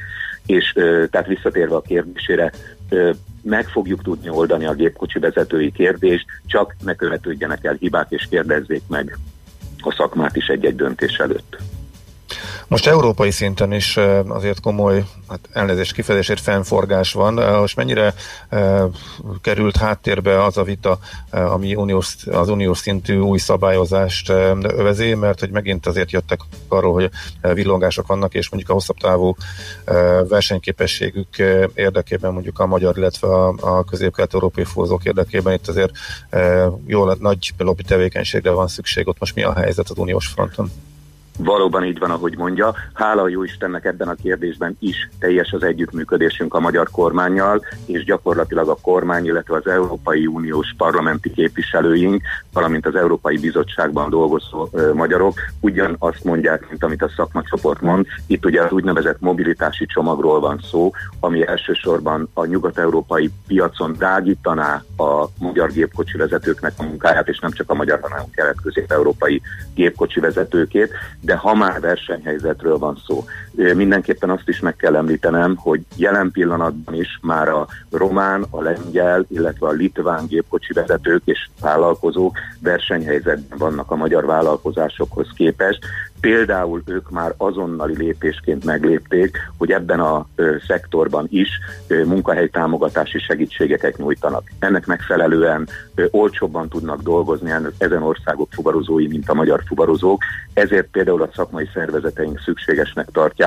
[0.47, 0.73] és
[1.11, 2.53] tehát visszatérve a kérdésére,
[3.43, 8.83] meg fogjuk tudni oldani a gépkocsi vezetői kérdést, csak ne követődjenek el hibák, és kérdezzék
[8.89, 9.19] meg
[9.79, 11.57] a szakmát is egy-egy döntés előtt.
[12.69, 13.97] Most európai szinten is
[14.29, 17.35] azért komoly, hát elnézést kifejezésért fennforgás van.
[17.35, 18.15] Most mennyire
[19.41, 20.99] került háttérbe az a vita,
[21.31, 24.29] ami uniós, az uniós szintű új szabályozást
[24.63, 27.11] övezi, mert hogy megint azért jöttek arról, hogy
[27.55, 29.37] villongások vannak, és mondjuk a hosszabb távú
[30.29, 31.39] versenyképességük
[31.75, 35.93] érdekében, mondjuk a magyar, illetve a, a közép-kelet-európai fúzók érdekében itt azért
[36.31, 39.09] eh, jó nagy lobby tevékenységre van szükség.
[39.09, 40.71] Ott most mi a helyzet az uniós fronton?
[41.39, 42.75] Valóban így van, ahogy mondja.
[42.93, 48.05] Hála a jó Istennek ebben a kérdésben is teljes az együttműködésünk a magyar kormányjal, és
[48.05, 52.23] gyakorlatilag a kormány, illetve az Európai Uniós parlamenti képviselőink,
[52.53, 58.07] valamint az Európai Bizottságban dolgozó ö, magyarok ugyanazt mondják, mint amit a szakmacsoport mond.
[58.27, 65.27] Itt ugye az úgynevezett mobilitási csomagról van szó, ami elsősorban a nyugat-európai piacon drágítaná a
[65.39, 69.43] magyar gépkocsi vezetőknek a munkáját, és nem csak a magyar, hanem kelet-közép-európai
[69.75, 70.93] gépkocsi vezetőkét,
[71.25, 73.25] de ha már versenyhelyzetről van szó,
[73.55, 79.25] mindenképpen azt is meg kell említenem, hogy jelen pillanatban is már a román, a lengyel,
[79.29, 85.79] illetve a litván gépkocsi vezetők és vállalkozók versenyhelyzetben vannak a magyar vállalkozásokhoz képest.
[86.21, 91.49] Például ők már azonnali lépésként meglépték, hogy ebben a ö, szektorban is
[91.87, 94.43] ö, munkahelytámogatási segítségeket nyújtanak.
[94.59, 100.23] Ennek megfelelően ö, olcsóbban tudnak dolgozni ezen országok fuvarozói, mint a magyar fuvarozók,
[100.53, 103.42] ezért például a szakmai szervezeteink szükségesnek tartják,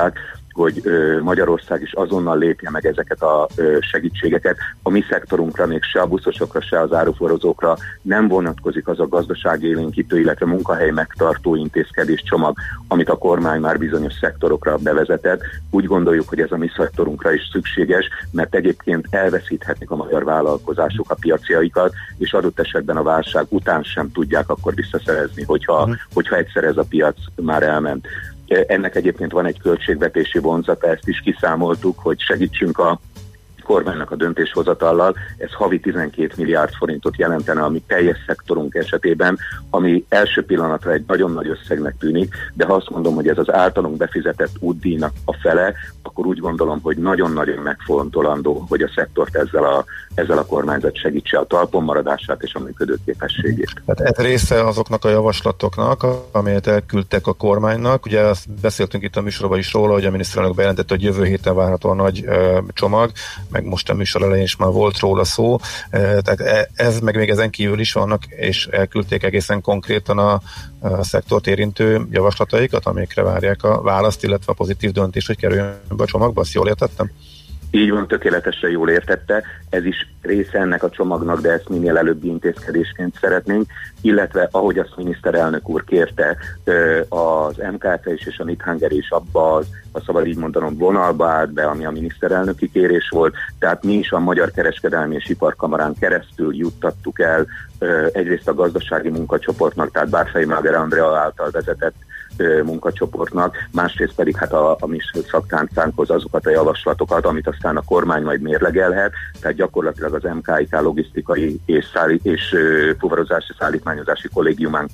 [0.56, 3.48] hogy ö, Magyarország is azonnal lépje meg ezeket a
[3.80, 4.56] segítségeket.
[4.82, 10.20] A mi szektorunkra, még se a buszosokra, se az áruforozókra nem vonatkozik az a gazdaságélénkítő,
[10.20, 12.56] illetve munkahely megtartó intézkedés csomag,
[12.88, 15.40] amit a kormány már bizonyos szektorokra bevezetett.
[15.70, 21.10] Úgy gondoljuk, hogy ez a mi szektorunkra is szükséges, mert egyébként elveszíthetik a magyar vállalkozások
[21.10, 25.96] a piaciaikat, és adott esetben a válság után sem tudják akkor visszaszerezni, hogyha, uh-huh.
[26.14, 28.06] hogyha egyszer ez a piac már elment.
[28.66, 33.00] Ennek egyébként van egy költségvetési vonzata, ezt is kiszámoltuk, hogy segítsünk a
[33.66, 39.38] kormánynak a döntéshozatallal, ez havi 12 milliárd forintot jelentene a mi teljes szektorunk esetében,
[39.70, 43.52] ami első pillanatra egy nagyon nagy összegnek tűnik, de ha azt mondom, hogy ez az
[43.52, 49.64] általunk befizetett útdíjnak a fele, akkor úgy gondolom, hogy nagyon-nagyon megfontolandó, hogy a szektort ezzel
[49.64, 53.82] a, ezzel a kormányzat segítse a talpon maradását és a működőképességét.
[53.84, 58.06] Tehát ez része azoknak a javaslatoknak, amelyet elküldtek a kormánynak.
[58.06, 61.54] Ugye azt beszéltünk itt a műsorban is róla, hogy a miniszterelnök bejelentette, hogy jövő héten
[61.54, 63.10] várható a nagy ö, csomag,
[63.56, 65.58] meg most a műsor elején is már volt róla szó.
[65.90, 70.40] Tehát e, ez, meg még ezen kívül is vannak, és elküldték egészen konkrétan a,
[70.80, 76.02] a szektort érintő javaslataikat, amikre várják a választ, illetve a pozitív döntés, hogy kerüljön be
[76.02, 76.40] a csomagba.
[76.40, 77.10] Azt jól értettem?
[77.70, 79.42] Így van, tökéletesen jól értette.
[79.70, 83.66] Ez is része ennek a csomagnak, de ezt minél előbbi intézkedésként szeretnénk,
[84.00, 86.36] illetve ahogy azt miniszterelnök úr kérte,
[87.08, 91.52] az MKF is és a Nithanger is abba az, a szabad így mondanom, vonalba állt
[91.52, 96.56] be, ami a miniszterelnöki kérés volt, tehát mi is a Magyar Kereskedelmi és Iparkamarán keresztül
[96.56, 97.46] juttattuk el
[98.12, 101.94] egyrészt a gazdasági munkacsoportnak, tehát Bárfei Máger Andrea által vezetett
[102.64, 104.98] munkacsoportnak, másrészt pedig hát a, a mi
[105.30, 111.60] szaktáncánkhoz azokat a javaslatokat, amit aztán a kormány majd mérlegelhet, tehát gyakorlatilag az MKIK logisztikai
[111.66, 114.88] és, szállít, és uh, fuvarozási szállítmányozási kollégiumán.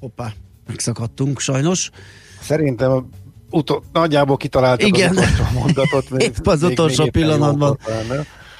[0.00, 0.32] Hoppá,
[0.66, 1.90] megszakadtunk sajnos.
[2.40, 3.08] Szerintem
[3.50, 5.10] utol, nagyjából kitaláltak Igen.
[5.10, 6.04] az utolsó mondatot.
[6.26, 7.78] Épp az utolsó pillanatban.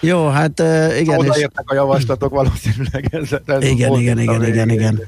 [0.00, 1.18] Jó, hát uh, igen.
[1.18, 3.08] Oda értek a javaslatok valószínűleg.
[3.10, 5.00] Ez, ez igen, igen, igen, igen, igen.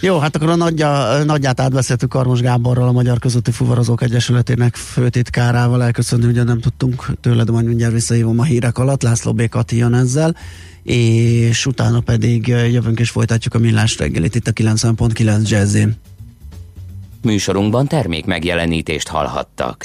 [0.00, 5.82] Jó, hát akkor a nagyja, nagyját átbeszéltük Karmos Gáborral, a Magyar Közötti Fuvarozók Egyesületének főtitkárával.
[5.82, 9.02] Elköszönni, ugye nem tudtunk tőle, de majd mindjárt visszahívom a hírek alatt.
[9.02, 9.48] László B.
[9.48, 10.36] Kati jön ezzel
[10.86, 15.94] és utána pedig jövünk és folytatjuk a millás reggelit itt a 90.9 Jazzin.
[17.22, 19.84] Műsorunkban termék megjelenítést hallhattak.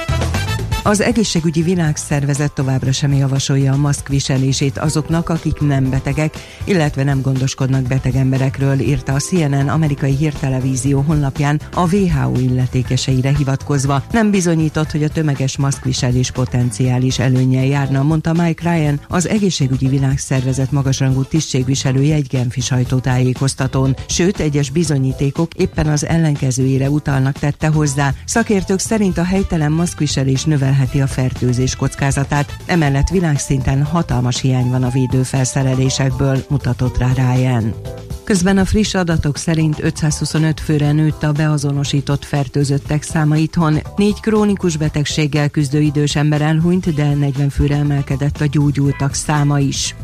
[0.83, 7.21] Az egészségügyi világszervezet továbbra sem javasolja a maszk viselését azoknak, akik nem betegek, illetve nem
[7.21, 14.03] gondoskodnak beteg emberekről, írta a CNN amerikai hírtelevízió honlapján a WHO illetékeseire hivatkozva.
[14.11, 20.71] Nem bizonyított, hogy a tömeges maszkviselés potenciális előnyel járna, mondta Mike Ryan, az egészségügyi világszervezet
[20.71, 23.95] magasrangú tisztségviselője egy Genfi sajtótájékoztatón.
[24.07, 28.13] Sőt, egyes bizonyítékok éppen az ellenkezőjére utalnak tette hozzá.
[28.25, 34.83] Szakértők szerint a helytelen maszkviselés növel növelheti a fertőzés kockázatát, emellett világszinten hatalmas hiány van
[34.83, 37.73] a védőfelszerelésekből, mutatott rá Ryan.
[38.23, 43.77] Közben a friss adatok szerint 525 főre nőtt a beazonosított fertőzöttek száma itthon.
[43.95, 49.95] Négy krónikus betegséggel küzdő idős ember elhunyt, de 40 főre emelkedett a gyógyultak száma is.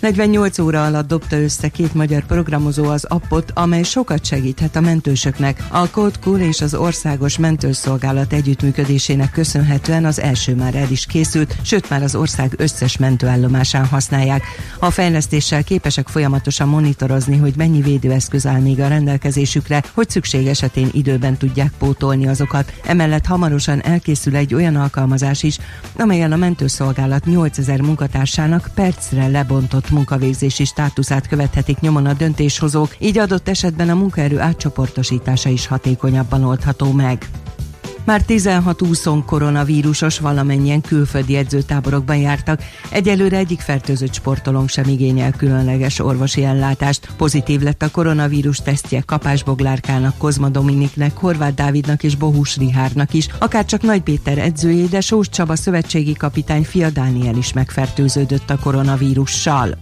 [0.00, 5.64] 48 óra alatt dobta össze két magyar programozó az appot, amely sokat segíthet a mentősöknek.
[5.68, 11.56] A Code Cool és az Országos Mentőszolgálat együttműködésének köszönhetően az első már el is készült,
[11.62, 14.42] sőt már az ország összes mentőállomásán használják.
[14.78, 20.88] A fejlesztéssel képesek folyamatosan monitorozni, hogy mennyi védőeszköz áll még a rendelkezésükre, hogy szükség esetén
[20.92, 22.72] időben tudják pótolni azokat.
[22.84, 25.58] Emellett hamarosan elkészül egy olyan alkalmazás is,
[25.96, 33.48] amelyen a mentőszolgálat 8000 munkatársának percre lebontott munkavégzési státuszát követhetik nyomon a döntéshozók, így adott
[33.48, 37.28] esetben a munkaerő átcsoportosítása is hatékonyabban oldható meg.
[38.10, 42.62] Már 16 úszon koronavírusos valamennyien külföldi edzőtáborokban jártak.
[42.90, 47.08] Egyelőre egyik fertőzött sportolónk sem igényel különleges orvosi ellátást.
[47.16, 53.28] Pozitív lett a koronavírus tesztje Kapás Boglárkának, Kozma Dominiknek, Horváth Dávidnak és Bohus Rihárnak is.
[53.38, 58.58] Akár csak Nagy Péter edzőjé, de Sós Csaba szövetségi kapitány Fia Dániel is megfertőződött a
[58.58, 59.78] koronavírussal.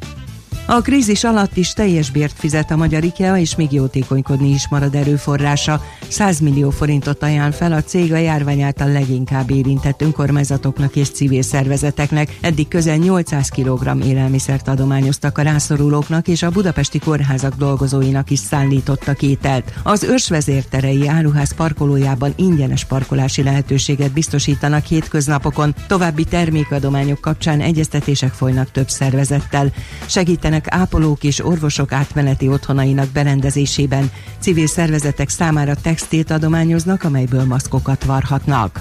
[0.70, 4.94] A krízis alatt is teljes bért fizet a magyar IKEA, és még jótékonykodni is marad
[4.94, 5.82] erőforrása.
[6.08, 11.42] 100 millió forintot ajánl fel a cég a járvány által leginkább érintett önkormányzatoknak és civil
[11.42, 12.38] szervezeteknek.
[12.40, 19.22] Eddig közel 800 kg élelmiszert adományoztak a rászorulóknak, és a budapesti kórházak dolgozóinak is szállítottak
[19.22, 19.72] ételt.
[19.82, 25.74] Az ősvezérterei áruház parkolójában ingyenes parkolási lehetőséget biztosítanak hétköznapokon.
[25.86, 29.72] További termékadományok kapcsán egyeztetések folynak több szervezettel.
[30.06, 34.10] Segítenek segítenek ápolók és orvosok átmeneti otthonainak berendezésében.
[34.40, 38.80] Civil szervezetek számára textilt adományoznak, amelyből maszkokat varhatnak.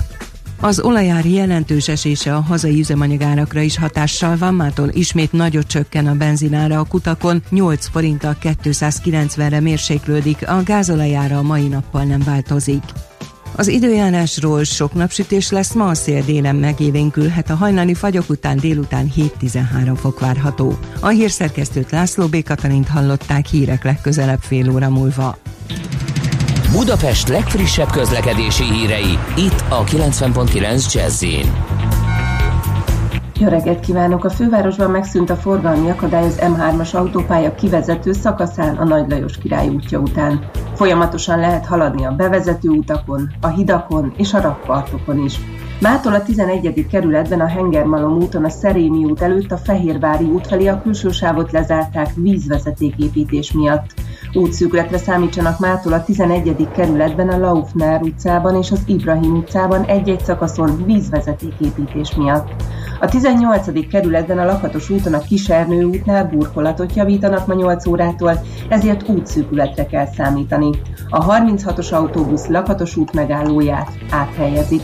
[0.62, 6.16] Az olajári jelentős esése a hazai üzemanyagárakra is hatással van, mától ismét nagyot csökken a
[6.16, 12.84] benzinára a kutakon, 8 forinttal 290-re mérséklődik, a gázolajára a mai nappal nem változik.
[13.58, 19.12] Az időjárásról sok napsütés lesz, ma a szél délen megélénkülhet, a hajnali fagyok után délután
[19.16, 20.78] 7-13 fok várható.
[21.00, 22.44] A hírszerkesztőt László B.
[22.44, 25.38] Katalint hallották hírek legközelebb fél óra múlva.
[26.72, 31.24] Budapest legfrissebb közlekedési hírei, itt a 90.9 jazz
[33.40, 34.24] jó reggelt kívánok!
[34.24, 39.68] A fővárosban megszűnt a forgalmi akadály az M3-as autópálya kivezető szakaszán a Nagy Lajos király
[39.68, 40.50] útja után.
[40.76, 45.40] Folyamatosan lehet haladni a bevezető utakon, a hidakon és a rakpartokon is.
[45.82, 46.88] Mától a 11.
[46.92, 51.52] kerületben a Hengermalom úton a Szerémi út előtt a Fehérvári út felé a külső sávot
[51.52, 53.94] lezárták vízvezetéképítés miatt.
[54.34, 56.68] Útszűkületre számítsanak mától a 11.
[56.76, 62.50] kerületben a Laufner utcában és az Ibrahim utcában egy-egy szakaszon vízvezetéképítés miatt.
[63.00, 63.88] A 18.
[63.88, 68.40] kerületben a Lakatos úton a Kisernő útnál burkolatot javítanak ma 8 órától,
[68.70, 70.70] ezért útszűkületre kell számítani.
[71.10, 74.82] A 36-os autóbusz Lakatos út megállóját áthelyezik.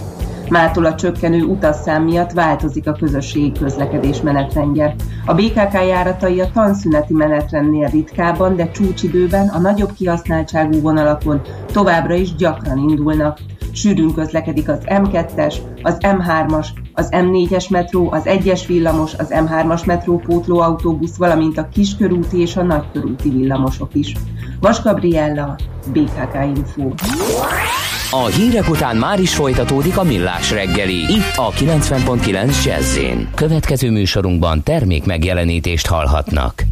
[0.49, 4.95] Mától a csökkenő utasszám miatt változik a közösségi közlekedés menetrendje.
[5.25, 11.41] A BKK járatai a tanszüneti menetrendnél ritkábban, de csúcsidőben a nagyobb kihasználtságú vonalakon
[11.71, 13.39] továbbra is gyakran indulnak.
[13.73, 20.17] Sűrűn közlekedik az M2-es, az M3-as, az M4-es metró, az 1-es villamos, az M3-as metró
[20.17, 24.13] pótlóautóbusz, valamint a kiskörúti és a nagykörúti villamosok is.
[24.59, 25.55] Vas Gabriella,
[25.91, 26.89] BKK Info.
[28.11, 32.99] A hírek után már is folytatódik a millás reggeli, itt a 90.9 jazz
[33.35, 36.63] Következő műsorunkban termék megjelenítést hallhatnak.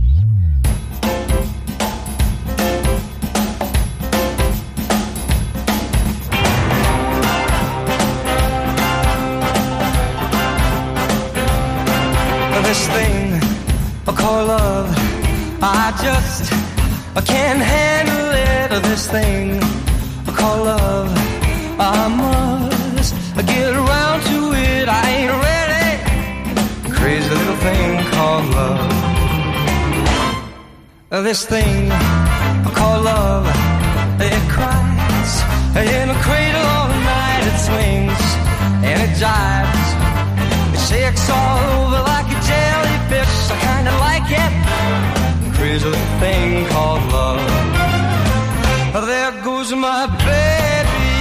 [17.14, 18.72] I can't handle it.
[18.72, 19.62] or This thing
[20.28, 21.10] I call love.
[21.78, 23.14] I must
[23.48, 24.88] get around to it.
[24.88, 26.94] I ain't ready.
[26.98, 28.92] Crazy little thing called love.
[31.24, 31.90] This thing
[32.74, 33.46] called love,
[34.20, 35.34] it cries
[35.76, 37.44] in a cradle all night.
[37.52, 38.22] It swings
[38.88, 39.88] and it jives.
[40.76, 43.52] It shakes all over like a jellyfish.
[43.52, 44.71] I kinda like it.
[45.72, 47.40] Crazy little thing called love.
[49.08, 51.14] There goes my baby.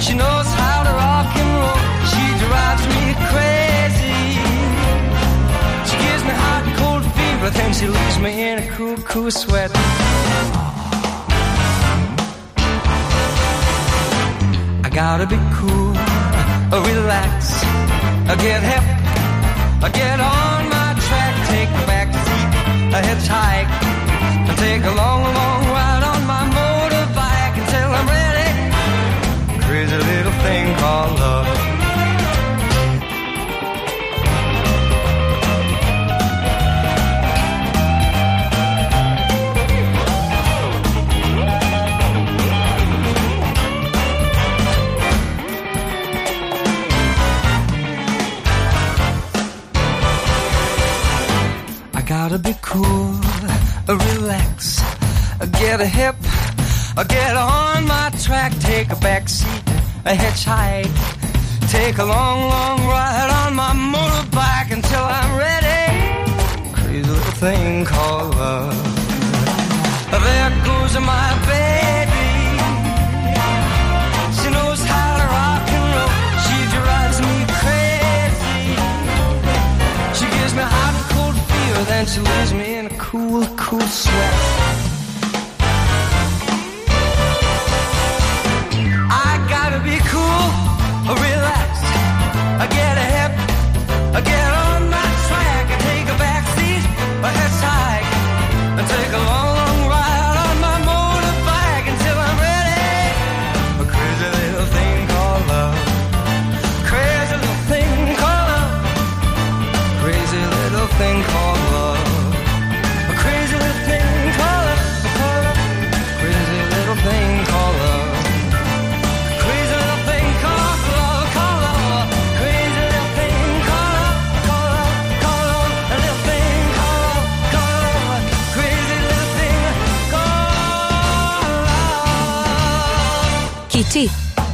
[0.00, 1.80] She knows how to rock and roll.
[2.12, 4.22] She drives me crazy.
[5.88, 9.30] She gives me hot and cold fever, then she leaves me in a cool, cool
[9.32, 9.70] sweat.
[14.84, 15.94] I gotta be cool,
[16.70, 17.64] relax,
[18.44, 18.84] get hip,
[19.94, 20.51] get on
[22.94, 23.70] a hitchhike,
[24.46, 25.61] to take a long, long
[55.72, 56.16] get a hip,
[56.98, 59.64] I get on my track, take a back seat,
[60.04, 60.92] a hitchhike,
[61.70, 65.84] take a long, long ride on my motorbike until I'm ready.
[66.74, 68.76] Crazy little thing called love.
[70.10, 72.28] There goes my baby.
[74.38, 76.12] She knows how to rock and roll.
[76.44, 78.60] She drives me crazy.
[80.18, 84.81] She gives me hot cold fever, then she leaves me in a cool, cool sweat.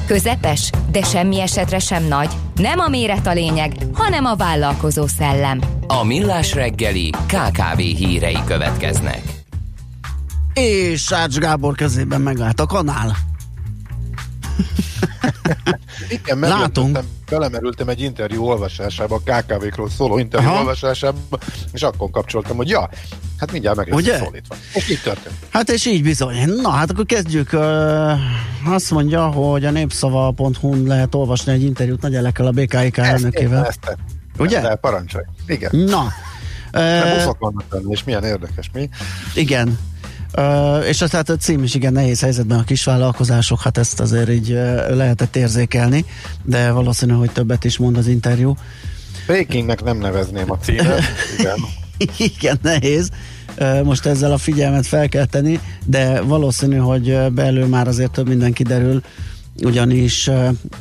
[0.08, 2.28] Közepes, de semmi esetre sem nagy.
[2.54, 5.60] Nem a méret a lényeg, hanem a vállalkozó szellem.
[5.86, 9.22] A Millás reggeli KKV hírei következnek.
[10.54, 13.16] És Sács Gábor kezében megállt a kanál.
[16.08, 16.98] Igen, Látunk.
[17.30, 20.58] Belemerültem egy interjú olvasásába, a KKV-król szóló interjú Aha.
[20.58, 21.18] olvasásába,
[21.72, 22.88] és akkor kapcsoltam, hogy ja,
[23.38, 24.56] hát mindjárt meg lesz szólítva.
[24.74, 25.34] És így történt.
[25.50, 26.48] Hát és így bizony.
[26.62, 27.52] Na hát akkor kezdjük.
[28.66, 33.66] Azt mondja, hogy a népszava.hu-n lehet olvasni egy interjút Nagy Elekkel a BKIK elnökével.
[33.66, 33.98] Ezt, ezt,
[34.38, 34.60] Ugye?
[34.60, 35.24] De parancsolj.
[35.46, 35.76] Igen.
[35.76, 36.12] Na.
[36.72, 38.88] Ö, buszok vannak benne, és milyen érdekes, mi?
[39.34, 39.78] Igen.
[40.36, 44.30] Uh, és az hát a cím is igen nehéz helyzetben a kisvállalkozások, hát ezt azért
[44.30, 46.04] így uh, lehetett érzékelni,
[46.44, 48.56] de valószínű, hogy többet is mond az interjú.
[49.26, 51.02] Bakingnek nem nevezném a címet.
[51.38, 51.56] Igen.
[52.16, 53.10] igen, nehéz.
[53.58, 58.28] Uh, Most ezzel a figyelmet fel kell tenni, de valószínű, hogy belül már azért több
[58.28, 59.02] minden kiderül,
[59.62, 60.30] ugyanis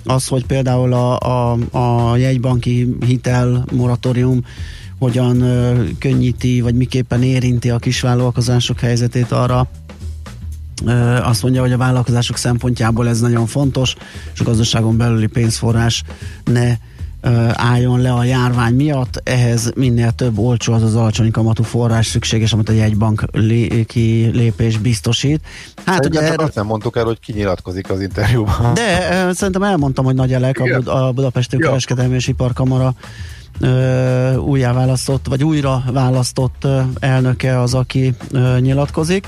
[0.05, 4.43] az, hogy például a, a, a jegybanki hitel moratórium
[4.99, 9.67] hogyan ö, könnyíti, vagy miképpen érinti a kisvállalkozások helyzetét arra,
[10.85, 13.95] ö, azt mondja, hogy a vállalkozások szempontjából ez nagyon fontos,
[14.33, 16.03] és a gazdaságon belüli pénzforrás
[16.45, 16.75] ne
[17.53, 22.53] álljon le a járvány miatt, ehhez minél több olcsó, az az alacsony kamatú forrás szükséges,
[22.53, 25.41] amit a jegybank lé- kilépés biztosít.
[25.85, 28.73] Hát ugye Szerintem csak erre azt nem mondtuk el, hogy ki nyilatkozik az interjúban.
[28.73, 30.63] de szerintem elmondtam, hogy Nagy Elek, a.
[30.63, 31.67] Bud- a Budapesti Ja.
[31.67, 32.93] Kereskedelmi és Iparkamara
[33.59, 36.67] ö, újjá választott, vagy újra választott
[36.99, 38.13] elnöke az, aki
[38.59, 39.27] nyilatkozik.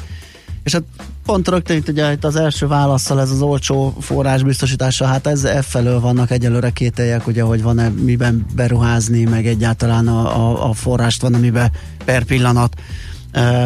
[0.63, 0.83] És hát
[1.25, 5.43] pont rögtön itt ugye itt az első válaszsal ez az olcsó forrás biztosítása, hát ez
[5.43, 10.73] e felől vannak egyelőre kételjek, ugye, hogy van-e miben beruházni, meg egyáltalán a, a, a
[10.73, 11.71] forrást van, amiben
[12.05, 12.81] per pillanat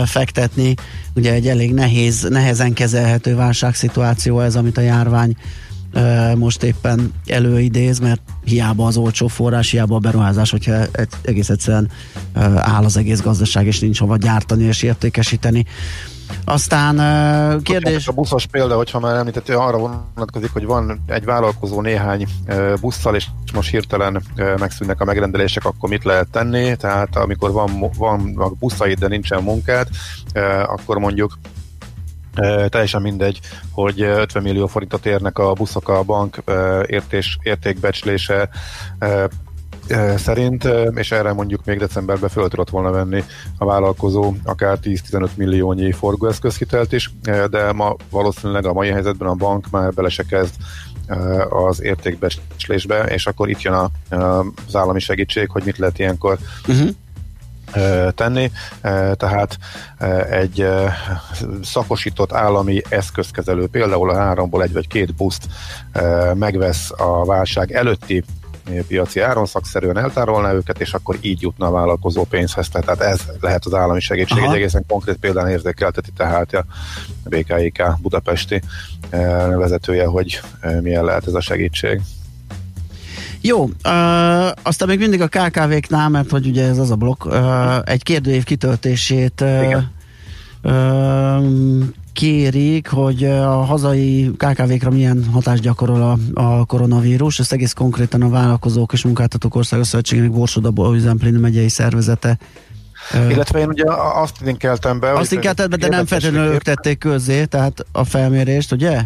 [0.05, 0.73] fektetni.
[1.15, 5.35] Ugye egy elég nehéz, nehezen kezelhető válságszituáció ez, amit a járvány
[6.37, 10.73] most éppen előidéz, mert hiába az olcsó forrás, hiába a beruházás, hogyha
[11.21, 11.89] egész egyszerűen
[12.55, 15.65] áll az egész gazdaság, és nincs hova gyártani és értékesíteni.
[16.45, 16.95] Aztán
[17.61, 18.07] kérdés...
[18.07, 22.27] A buszos példa, hogyha már említettél, arra vonatkozik, hogy van egy vállalkozó néhány
[22.81, 26.75] busszal, és most hirtelen megszűnnek a megrendelések, akkor mit lehet tenni?
[26.75, 29.87] Tehát amikor van, van a buszaid, de nincsen munkád,
[30.33, 31.37] ö, akkor mondjuk
[32.67, 33.39] teljesen mindegy,
[33.71, 36.43] hogy ö, 50 millió forintot érnek a buszok a bank
[36.87, 38.49] értés, értékbecslése
[40.15, 43.23] szerint, és erre mondjuk még decemberben föl tudott volna venni
[43.57, 47.11] a vállalkozó akár 10-15 milliónyi forgóeszközhitelt is,
[47.49, 50.53] de ma valószínűleg a mai helyzetben a bank már bele se kezd
[51.49, 53.89] az értékbecslésbe, és akkor itt jön a,
[54.67, 56.37] az állami segítség, hogy mit lehet ilyenkor
[56.67, 56.89] uh-huh.
[58.15, 58.51] Tenni,
[59.15, 59.57] tehát
[60.29, 60.67] egy
[61.63, 65.47] szakosított állami eszközkezelő, például a háromból egy vagy két buszt
[66.33, 68.23] megvesz a válság előtti
[68.87, 72.69] piaci áron szakszerűen eltárolná őket, és akkor így jutna a vállalkozó pénzhez.
[72.69, 74.37] Tehát ez lehet az állami segítség.
[74.37, 74.51] Aha.
[74.51, 76.65] Egy egészen konkrét példán érzékelteti tehát a
[77.23, 78.61] BKIK budapesti
[79.55, 80.41] vezetője, hogy
[80.81, 82.01] milyen lehet ez a segítség.
[83.45, 83.71] Jó, uh,
[84.61, 87.33] aztán még mindig a KKV-knál, mert hogy ugye ez az a blokk, uh,
[87.83, 89.83] egy kérdőív kitöltését uh,
[90.63, 91.83] uh,
[92.13, 97.39] kérik, hogy a hazai KKV-kra milyen hatást gyakorol a, a koronavírus.
[97.39, 102.37] Ezt egész konkrétan a Vállalkozók és Munkáltatók Országos Szövetségének Borsod Üzemplén megyei szervezete
[103.29, 103.83] Illetve én ugye
[104.21, 105.11] azt linkeltem be.
[105.11, 109.01] Azt linkelted be, de nem feltétlenül ők tették közzé, tehát a felmérést, ugye?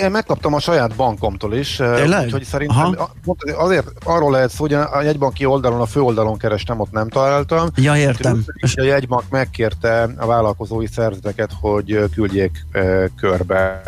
[0.00, 2.24] Én megkaptam a saját bankomtól is, Tényleg?
[2.24, 6.90] úgyhogy szerintem pont azért arról lehet szó, hogy a jegybanki oldalon, a főoldalon kerestem, ott
[6.90, 7.68] nem találtam.
[7.74, 8.44] Ja, értem.
[8.54, 13.82] És a jegybank megkérte a vállalkozói szervezeteket, hogy küldjék e, körbe.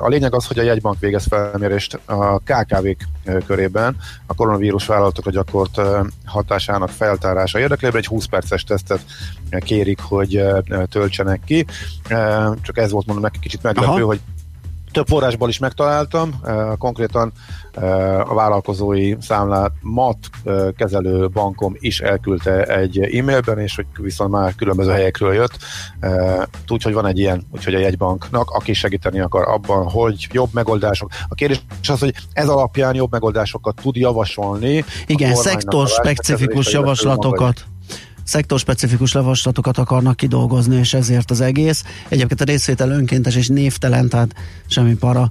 [0.00, 3.08] A lényeg az, hogy a jegybank végez felmérést a KKV-k
[3.46, 3.96] körében
[4.26, 5.80] a koronavírus vállalatokra gyakort
[6.24, 9.00] hatásának feltárása érdekében egy 20 perces tesztet
[9.58, 10.44] kérik, hogy
[10.90, 11.66] töltsenek ki.
[12.62, 14.04] Csak ez volt mondom meg kicsit meglepő, Aha.
[14.04, 14.20] hogy
[14.94, 16.40] több forrásból is megtaláltam,
[16.78, 17.32] konkrétan
[18.24, 20.16] a vállalkozói számlát MAT
[20.76, 25.58] kezelő bankom is elküldte egy e-mailben, és hogy viszont már különböző helyekről jött.
[26.68, 31.10] Úgyhogy van egy ilyen, úgyhogy a jegybanknak, aki segíteni akar abban, hogy jobb megoldások.
[31.28, 34.84] A kérdés az, hogy ez alapján jobb megoldásokat tud javasolni.
[35.06, 37.64] Igen, szektor specifikus javaslatokat
[38.24, 41.84] szektorspecifikus lavaslatokat akarnak kidolgozni, és ezért az egész.
[42.08, 44.34] Egyébként a részvétel önkéntes és névtelen, tehát
[44.66, 45.30] semmi para.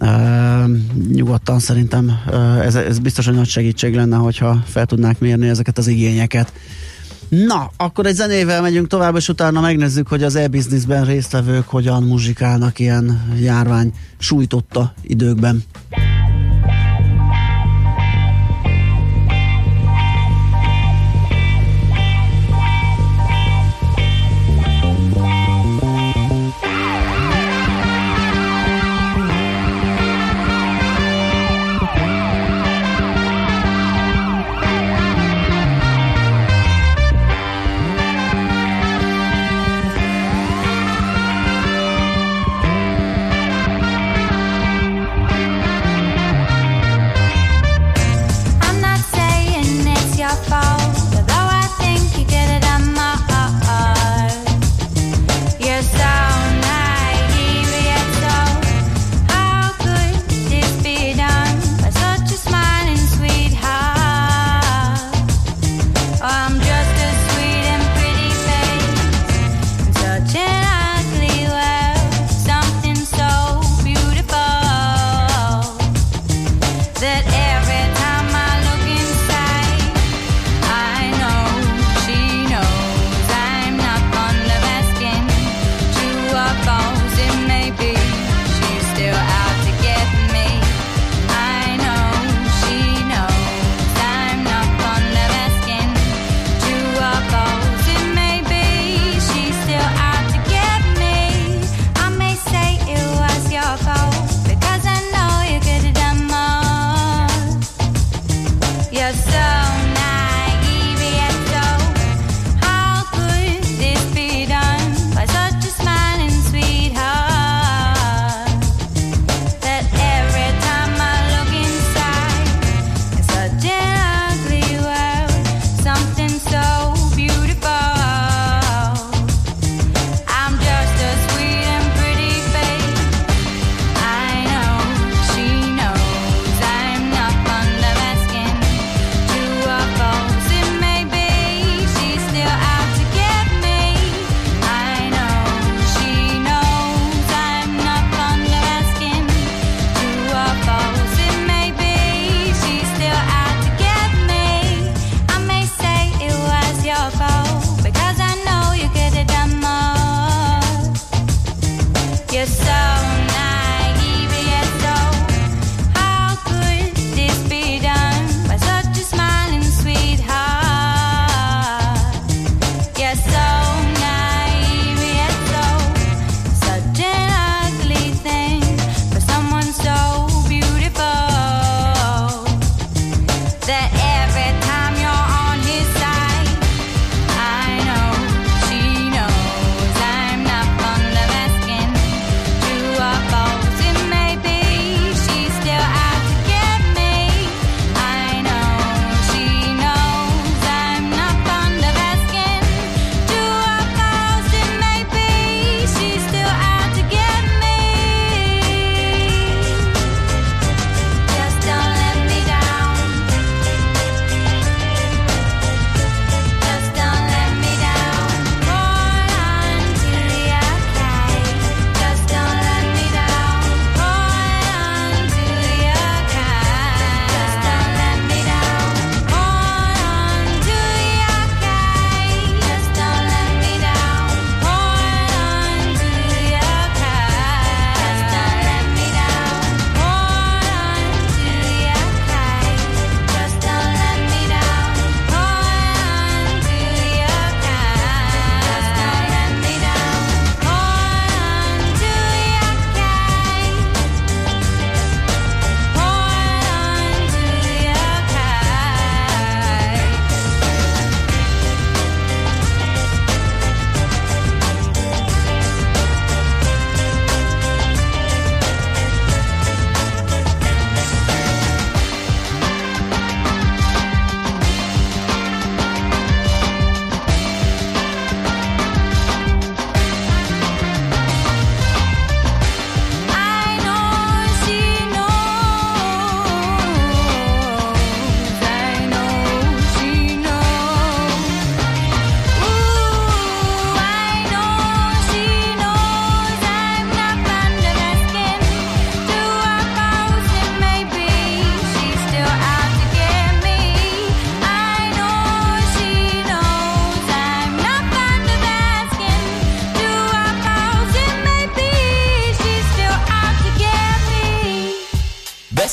[0.00, 0.70] Uh,
[1.12, 5.78] nyugodtan szerintem uh, ez, ez biztos, hogy nagy segítség lenne, hogyha fel tudnák mérni ezeket
[5.78, 6.52] az igényeket.
[7.28, 12.78] Na, akkor egy zenével megyünk tovább, és utána megnézzük, hogy az e-businessben résztvevők hogyan muzsikálnak
[12.78, 15.64] ilyen járvány sújtotta időkben.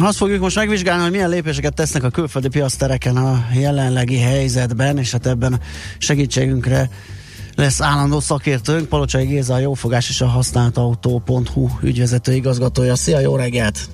[0.00, 5.12] Azt fogjuk most megvizsgálni, hogy milyen lépéseket tesznek a külföldi piasztereken a jelenlegi helyzetben, és
[5.12, 5.60] hát ebben
[5.98, 6.90] segítségünkre
[7.54, 12.94] lesz állandó szakértőnk, Palocsai Géza, a Jófogás és a Használt Autó.hu ügyvezető igazgatója.
[12.94, 13.88] Szia, jó reggelt!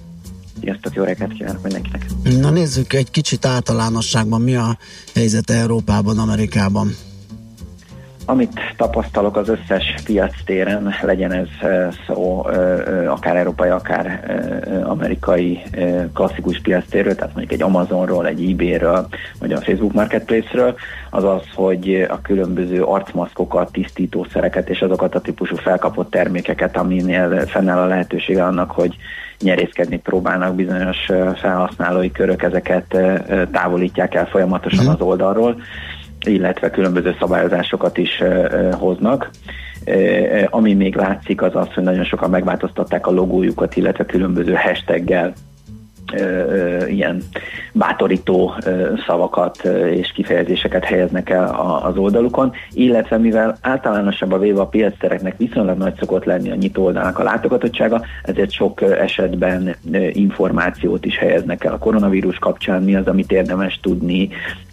[0.61, 2.07] Sziasztok, jó reggelt kívánok mindenkinek!
[2.41, 4.79] Na nézzük egy kicsit általánosságban, mi a
[5.15, 6.97] helyzet Európában, Amerikában.
[8.25, 11.49] Amit tapasztalok az összes piac téren, legyen ez
[12.07, 12.47] szó
[13.07, 14.25] akár európai, akár
[14.85, 15.63] amerikai
[16.15, 19.07] klasszikus piac térről, tehát mondjuk egy Amazonról, egy eBay-ről,
[19.39, 20.75] vagy a Facebook Marketplace-ről,
[21.11, 27.79] az az, hogy a különböző arcmaszkokat, tisztítószereket és azokat a típusú felkapott termékeket, aminél fennáll
[27.79, 28.97] a lehetősége annak, hogy
[29.41, 30.97] nyerészkedni próbálnak bizonyos
[31.35, 32.97] felhasználói körök, ezeket
[33.53, 34.95] távolítják el folyamatosan mhm.
[34.95, 35.57] az oldalról
[36.27, 38.23] illetve különböző szabályozásokat is
[38.73, 39.31] hoznak.
[40.47, 45.33] Ami még látszik az az, hogy nagyon sokan megváltoztatták a logójukat, illetve különböző hashtaggel
[46.89, 47.23] ilyen
[47.73, 48.55] bátorító
[49.07, 51.45] szavakat és kifejezéseket helyeznek el
[51.83, 56.85] az oldalukon, illetve mivel általánosabb a véve a piactereknek viszonylag nagy szokott lenni a nyitó
[56.85, 59.77] oldalnak a látogatottsága, ezért sok esetben
[60.13, 64.29] információt is helyeznek el a koronavírus kapcsán, mi az, amit érdemes tudni,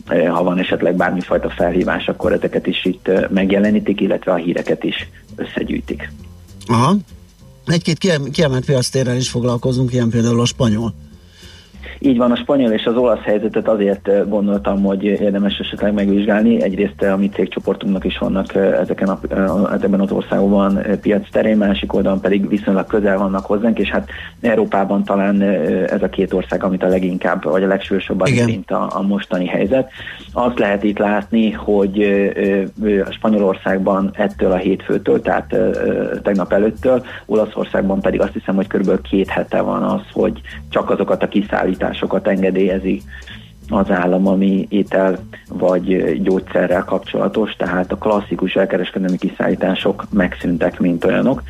[0.08, 6.12] ha van esetleg bármifajta felhívás, akkor ezeket is itt megjelenítik, illetve a híreket is összegyűjtik.
[6.68, 6.96] Aha.
[7.66, 7.98] Egy-két
[8.32, 10.94] kiemelt piactérrel is foglalkozunk, ilyen például a spanyol.
[12.00, 16.62] Így van, a spanyol és az olasz helyzetet azért gondoltam, hogy érdemes esetleg megvizsgálni.
[16.62, 19.20] Egyrészt a mi cégcsoportunknak is vannak ezeken a,
[19.74, 24.10] ezekben az országokban piac terén, másik oldalon pedig viszonylag közel vannak hozzánk, és hát
[24.42, 25.42] Európában talán
[25.90, 29.92] ez a két ország, amit a leginkább, vagy a legsúlyosabban érint a, a mostani helyzet.
[30.34, 32.02] Azt lehet itt látni, hogy
[33.06, 35.56] a Spanyolországban ettől a hétfőtől, tehát
[36.24, 41.24] tegnap előttől, Olaszországban pedig azt hiszem, hogy körülbelül két hete van az, hogy csak azokat
[41.24, 43.02] a kiszállításokat, kiszállításokat engedélyezi
[43.70, 51.44] az állam, ami étel vagy gyógyszerrel kapcsolatos, tehát a klasszikus elkereskedelmi kiszállítások megszűntek, mint olyanok,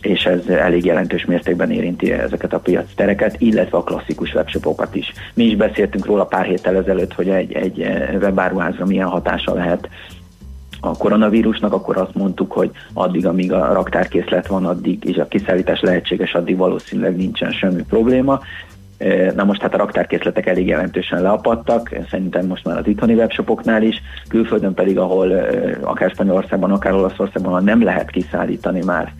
[0.00, 5.12] és ez elég jelentős mértékben érinti ezeket a piac tereket, illetve a klasszikus webshopokat is.
[5.34, 7.78] Mi is beszéltünk róla pár héttel ezelőtt, hogy egy, egy
[8.20, 9.88] webáruházra milyen hatása lehet
[10.80, 15.80] a koronavírusnak, akkor azt mondtuk, hogy addig, amíg a raktárkészlet van, addig, és a kiszállítás
[15.80, 18.40] lehetséges, addig valószínűleg nincsen semmi probléma.
[19.34, 24.02] Na most hát a raktárkészletek elég jelentősen leapadtak, szerintem most már az itthoni webshopoknál is,
[24.28, 25.30] külföldön pedig, ahol
[25.80, 29.14] akár Spanyolországban, akár Olaszországban nem lehet kiszállítani már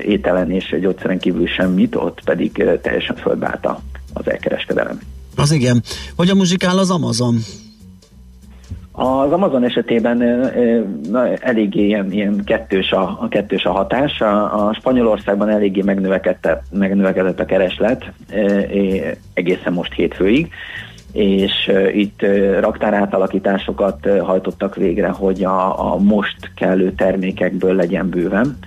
[0.00, 3.80] ételen és gyógyszeren kívül semmit, ott pedig teljesen földbálta
[4.12, 4.98] az elkereskedelem.
[5.36, 5.82] Az igen.
[6.16, 7.36] A muzsikál az Amazon?
[8.96, 10.22] Az Amazon esetében
[11.40, 14.20] eléggé ilyen, ilyen kettős, a, a kettős a hatás.
[14.20, 18.12] A, a Spanyolországban eléggé megnövekedett, megnövekedett a kereslet
[19.34, 20.52] egészen most hétfőig
[21.14, 22.22] és itt
[22.60, 28.58] raktárátalakításokat hajtottak végre, hogy a, a most kellő termékekből legyen bőven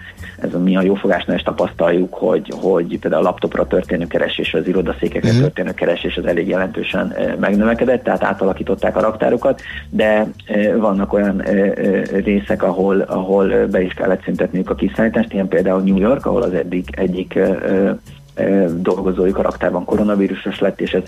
[0.42, 5.30] ez mi a jófogásnál is tapasztaljuk, hogy, hogy például a laptopra történő keresés, az irodaszékekre
[5.30, 5.44] uh-huh.
[5.44, 10.28] történő keresés az elég jelentősen megnövekedett, tehát átalakították a raktárokat, de
[10.78, 11.44] vannak olyan
[12.24, 16.54] részek, ahol, ahol be is kellett szüntetniük a kiszállítást, ilyen például New York, ahol az
[16.54, 17.40] eddig egyik
[18.76, 21.04] dolgozójuk a raktárban koronavírusos lett, és ez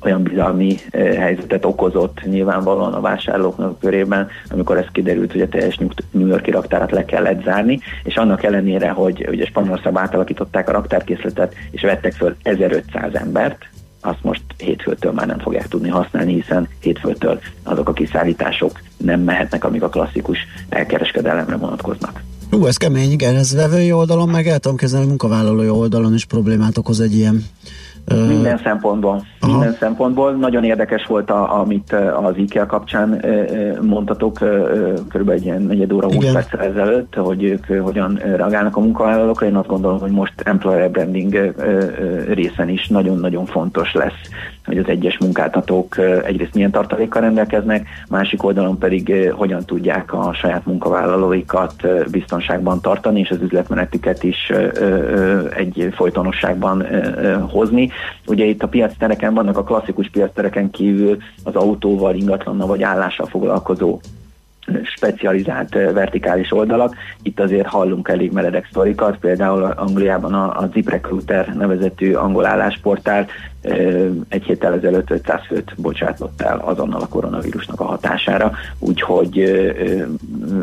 [0.00, 5.78] olyan bizalmi helyzetet okozott nyilvánvalóan a vásárlóknak körében, amikor ez kiderült, hogy a teljes
[6.10, 11.54] New Yorki raktárat le kellett zárni, és annak ellenére, hogy ugye Spanyolországban átalakították a raktárkészletet,
[11.70, 13.68] és vettek föl 1500 embert,
[14.00, 19.64] azt most hétfőtől már nem fogják tudni használni, hiszen hétfőtől azok a kiszállítások nem mehetnek,
[19.64, 22.22] amik a klasszikus elkereskedelemre vonatkoznak.
[22.50, 26.78] Hú, ez kemény, igen, ez vevői oldalon, meg el tudom kezdeni, munkavállalói oldalon is problémát
[26.78, 27.44] okoz egy ilyen
[28.06, 29.22] minden szempontból.
[29.40, 29.52] Aha.
[29.52, 30.32] Minden szempontból.
[30.32, 33.24] Nagyon érdekes volt, a, amit az IKEA kapcsán
[33.80, 34.38] mondtatok
[35.08, 35.28] kb.
[35.28, 39.46] egy ilyen negyed óra, 20 perc ezelőtt, hogy ők hogyan reagálnak a munkavállalókra.
[39.46, 41.54] Én azt gondolom, hogy most employer branding
[42.28, 44.20] részen is nagyon-nagyon fontos lesz,
[44.66, 50.66] hogy az egyes munkáltatók egyrészt milyen tartalékkal rendelkeznek, másik oldalon pedig hogyan tudják a saját
[50.66, 51.74] munkavállalóikat
[52.10, 54.52] biztonságban tartani, és az üzletmenetüket is
[55.56, 56.86] egy folytonosságban
[57.50, 57.89] hozni
[58.26, 64.00] Ugye itt a piactereken vannak a klasszikus piactereken kívül az autóval, ingatlannal vagy állással foglalkozó
[64.82, 66.94] specializált vertikális oldalak.
[67.22, 73.26] Itt azért hallunk elég meredek sztorikat, például Angliában a, a ZipRecruiter nevezetű angol állásportál
[74.28, 79.44] egy héttel ezelőtt 500 főt bocsátott el azonnal a koronavírusnak a hatására, úgyhogy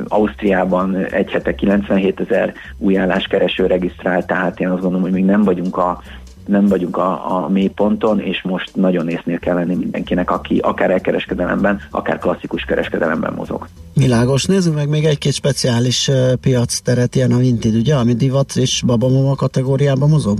[0.07, 5.43] Ausztriában egy hete 97 ezer új álláskereső regisztrált, tehát én azt gondolom, hogy még nem
[5.43, 6.01] vagyunk a
[6.47, 11.79] nem vagyunk a, a mélyponton, és most nagyon észnél kell lenni mindenkinek, aki akár elkereskedelemben,
[11.91, 13.67] akár klasszikus kereskedelemben mozog.
[13.93, 18.55] Világos, nézzük meg még egy-két speciális uh, piac teret, ilyen a Vinted, ugye, ami divat
[18.55, 20.37] és babamama kategóriában mozog?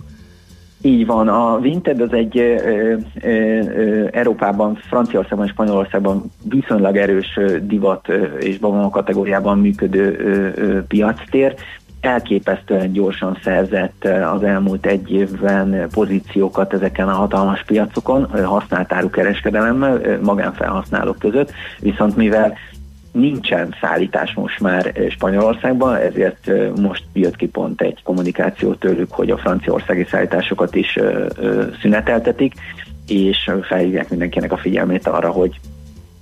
[0.82, 7.40] Így van, a Vinted az egy ö, ö, ö, Európában, Franciaországban és Spanyolországban viszonylag erős
[7.62, 8.08] divat
[8.40, 11.56] és babamama kategóriában működő ö, ö, piactér
[12.08, 21.20] elképesztően gyorsan szerzett az elmúlt egy évben pozíciókat ezeken a hatalmas piacokon, használtáru kereskedelemmel, magánfelhasználók
[21.20, 22.58] között, viszont mivel
[23.12, 26.52] nincsen szállítás most már Spanyolországban, ezért
[26.82, 31.00] most jött ki pont egy kommunikáció tőlük, hogy a franciaországi szállításokat is
[31.82, 32.54] szüneteltetik,
[33.08, 35.60] és felhívják mindenkinek a figyelmét arra, hogy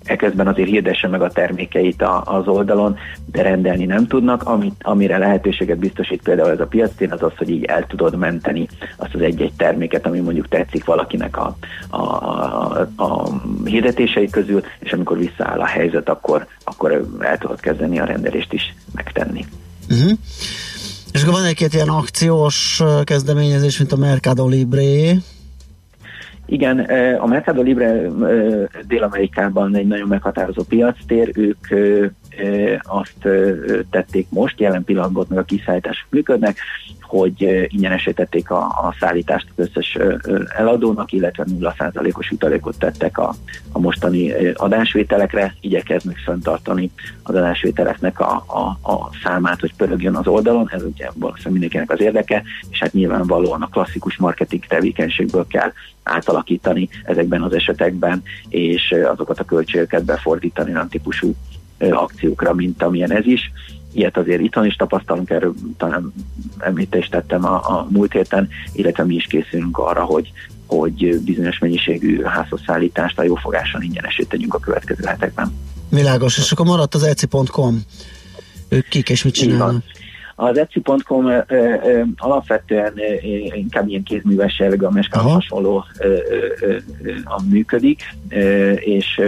[0.06, 2.98] eközben azért hirdesse meg a termékeit a, az oldalon,
[3.32, 4.44] de rendelni nem tudnak.
[4.44, 8.68] Amit, amire lehetőséget biztosít például ez a piactén, az az, hogy így el tudod menteni
[8.98, 11.58] azt az egy-egy terméket, ami mondjuk tetszik valakinek a,
[11.90, 13.30] a, a, a
[13.64, 18.76] hirdetései közül, és amikor visszaáll a helyzet, akkor, akkor el tudod kezdeni a rendelést is
[18.94, 19.46] megtenni.
[19.90, 20.18] Uh-huh.
[21.12, 25.16] És akkor van egy-két ilyen akciós kezdeményezés, mint a Mercado Libre,
[26.46, 26.80] igen,
[27.20, 28.02] a Mercado Libre
[28.88, 31.68] Dél-Amerikában egy nagyon meghatározó piactér, ők
[32.82, 33.28] azt
[33.90, 36.58] tették most, jelen pillanatban meg a kiszállítások működnek,
[37.08, 39.98] hogy ingyenesítették a, a szállítást az összes
[40.58, 43.34] eladónak, illetve 0%-os utalékot tettek a,
[43.72, 46.92] a mostani adásvételekre, igyekeznek fenntartani
[47.24, 52.02] az adásvételeknek a, a, a számát, hogy pörögjön az oldalon, ez ugye valószínűleg mindenkinek az
[52.02, 55.72] érdeke, és hát nyilvánvalóan a klasszikus marketing tevékenységből kell
[56.04, 61.36] átalakítani ezekben az esetekben, és azokat a költségeket befordítani olyan típusú
[61.78, 63.52] akciókra, mint amilyen ez is.
[63.96, 66.14] Ilyet azért itthon is tapasztalunk, erről talán
[66.58, 70.32] említést tettem a, a múlt héten, illetve mi is készülünk arra, hogy
[70.68, 75.58] hogy bizonyos mennyiségű házhozszállítást a jófogáson ingyenesét tegyünk a következő hetekben.
[75.90, 77.82] Világos, és akkor maradt az eci.com.
[78.70, 79.84] Ők kik és mit csinálnak?
[80.36, 81.26] Az Etsy.com
[82.18, 82.94] alapvetően
[83.56, 85.86] inkább ilyen kézműves jellegű, a meskához hasonló
[87.50, 88.04] működik,
[88.80, 89.22] és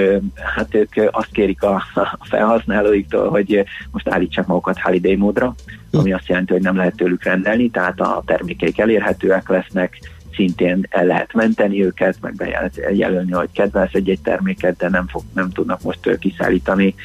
[0.56, 1.84] hát ők azt kérik a,
[2.20, 5.56] a felhasználóiktól, hogy most állítsák magukat holiday módra,
[5.92, 10.00] ami azt jelenti, hogy nem lehet tőlük rendelni, tehát a termékeik elérhetőek lesznek,
[10.38, 15.50] szintén el lehet menteni őket, meg bejelölni, hogy kedvelsz egy-egy terméket, de nem, fog, nem
[15.50, 16.96] tudnak most kiszállítani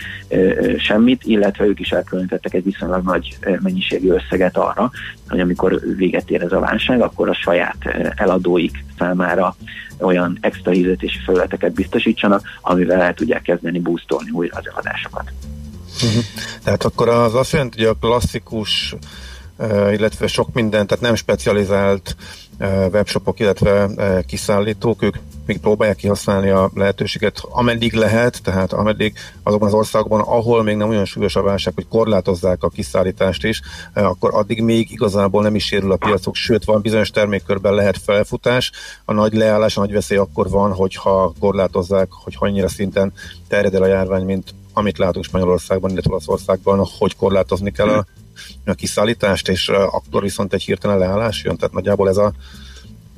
[0.79, 4.91] semmit, illetve ők is elkülönítettek egy viszonylag nagy mennyiségű összeget arra,
[5.29, 7.77] hogy amikor véget ér ez a válság, akkor a saját
[8.17, 9.57] eladóik számára
[9.99, 15.33] olyan extra hirdetési felületeket biztosítsanak, amivel el tudják kezdeni boostolni újra az eladásokat.
[15.95, 16.23] Uh-huh.
[16.65, 18.95] Tehát akkor az azt jelenti, hogy a klasszikus
[19.91, 22.17] illetve sok minden, tehát nem specializált
[22.93, 23.89] webshopok, illetve
[24.27, 25.17] kiszállítók, ők
[25.47, 30.89] még próbálják kihasználni a lehetőséget, ameddig lehet, tehát ameddig azokban az országokban, ahol még nem
[30.89, 33.61] olyan súlyos a válság, hogy korlátozzák a kiszállítást is,
[33.95, 38.73] akkor addig még igazából nem is sérül a piacok, sőt van bizonyos termékkörben lehet felfutás,
[39.05, 43.13] a nagy leállás, a nagy veszély akkor van, hogyha korlátozzák, hogy annyira szinten
[43.49, 48.07] terjed el a járvány, mint amit látunk Spanyolországban, illetve Olaszországban, hogy korlátozni kell a
[48.67, 52.33] a kiszállítást, és akkor viszont egy hirtelen leállás jön, tehát nagyjából ez a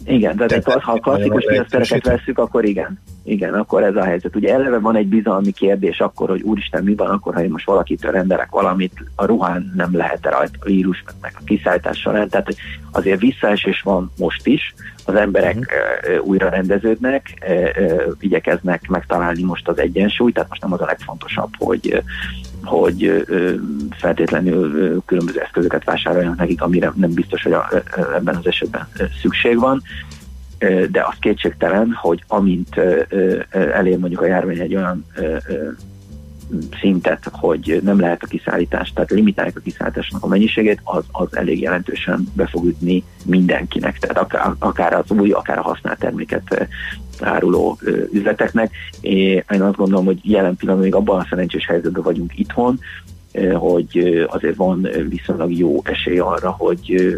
[0.07, 3.01] igen, de te, ha a klasszikus piactereket veszük, akkor igen.
[3.23, 4.37] Igen, akkor ez a helyzet.
[4.37, 7.67] Ugye eleve van egy bizalmi kérdés akkor, hogy úristen, mi van akkor, ha én most
[7.67, 12.29] valakitől rendelek valamit, a ruhán nem lehet-e rajta a vírus, meg, meg a kiszállítás során.
[12.29, 12.57] Tehát
[12.91, 14.75] azért visszaesés van most is,
[15.05, 16.27] az emberek uh-huh.
[16.27, 17.35] újra rendeződnek,
[18.21, 22.03] igyekeznek megtalálni most az egyensúlyt, tehát most nem az a legfontosabb, hogy
[22.65, 23.27] hogy
[23.91, 27.69] feltétlenül különböző eszközöket vásároljanak nekik, amire nem biztos, hogy a,
[28.15, 28.89] ebben az esetben
[29.21, 29.83] szükség van.
[30.91, 32.81] De az kétségtelen, hogy amint
[33.51, 35.05] elér mondjuk a járvány egy olyan
[36.81, 41.61] szintet, hogy nem lehet a kiszállítást, tehát limitálják a kiszállításnak a mennyiségét, az, az elég
[41.61, 46.69] jelentősen be fog ütni mindenkinek, tehát akár, akár az új, akár a használt terméket
[47.21, 47.79] áruló
[48.13, 48.71] üzleteknek.
[49.01, 52.81] Én azt gondolom, hogy jelen pillanatban még abban a szerencsés helyzetben vagyunk itthon,
[53.55, 57.17] hogy azért van viszonylag jó esély arra, hogy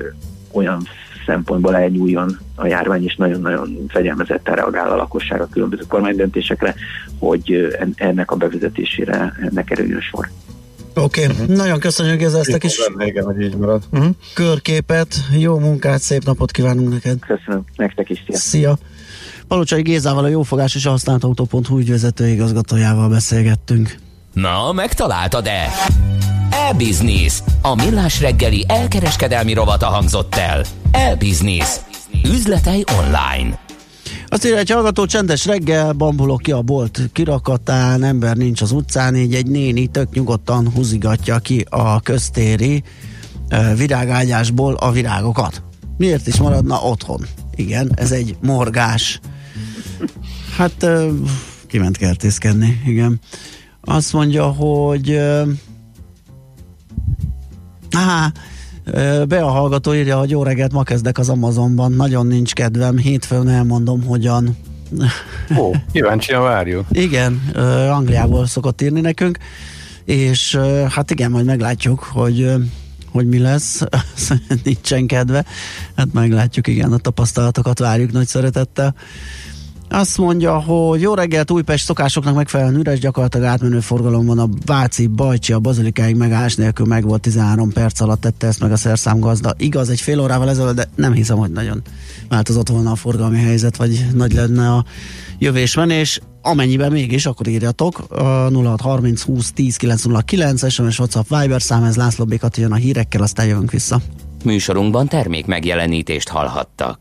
[0.53, 0.83] olyan
[1.27, 6.75] szempontból elnyúljon a járvány, és nagyon-nagyon fegyelmezetten reagál a lakosság a különböző kormánydöntésekre,
[7.19, 10.29] hogy ennek a bevezetésére ne kerüljön sor.
[10.95, 11.37] Oké, okay.
[11.37, 11.57] uh-huh.
[11.57, 13.83] nagyon köszönjük ez ezt a kis igen, hogy így marad.
[13.93, 14.15] Uh-huh.
[14.35, 17.19] körképet, jó munkát, szép napot kívánunk neked.
[17.19, 18.37] Köszönöm, nektek is, szia.
[18.37, 18.79] Szia.
[19.49, 23.97] Palocsai Gézával a Jófogás és a Használt Autó.hu ügyvezető igazgatójával beszélgettünk.
[24.37, 25.73] Na, megtaláltad-e?
[26.51, 27.43] E-Business.
[27.63, 30.65] A millás reggeli elkereskedelmi rovata hangzott el.
[30.91, 31.77] E-Business.
[32.25, 33.59] Üzletei online.
[34.29, 39.17] Azt írja, egy hallgató csendes reggel, bambulok ki a bolt kirakatán, ember nincs az utcán,
[39.17, 42.83] így egy néni tök nyugodtan húzigatja ki a köztéri
[43.77, 45.63] virágágyásból a virágokat.
[45.97, 47.27] Miért is maradna otthon?
[47.55, 49.21] Igen, ez egy morgás.
[50.57, 50.87] Hát
[51.67, 53.21] kiment kertészkedni, igen.
[53.89, 55.21] Azt mondja, hogy
[57.91, 58.33] Á,
[59.29, 63.49] be a hallgató írja, hogy jó reggelt, ma kezdek az Amazonban, nagyon nincs kedvem, hétfőn
[63.49, 64.57] elmondom, hogyan.
[65.59, 66.87] Ó, kíváncsian várjuk.
[66.91, 67.51] Igen,
[67.91, 69.39] Angliából szokott írni nekünk,
[70.05, 70.59] és
[70.89, 72.53] hát igen, majd meglátjuk, hogy
[73.13, 73.83] hogy mi lesz,
[74.65, 75.45] nincsen kedve.
[75.97, 78.95] Hát meglátjuk, igen, a tapasztalatokat várjuk nagy szeretettel.
[79.89, 85.07] Azt mondja, hogy jó reggelt, Újpest szokásoknak megfelelően üres, gyakorlatilag átmenő forgalom van a Váci,
[85.07, 89.55] Bajcsi, a Bazilikáig megállás nélkül meg volt 13 perc alatt tette ezt meg a szerszámgazda.
[89.59, 91.83] Igaz, egy fél órával ezelőtt, de nem hiszem, hogy nagyon
[92.29, 94.85] változott volna a forgalmi helyzet, vagy nagy lenne a
[95.39, 96.21] jövésmenés.
[96.43, 102.25] Amennyiben mégis, akkor írjatok a 0630 20 10 909 SMS WhatsApp Viber szám, ez László
[102.25, 104.01] Békat jön a hírekkel, aztán jövünk vissza.
[104.45, 106.95] Műsorunkban termék megjelenítést hallhattak.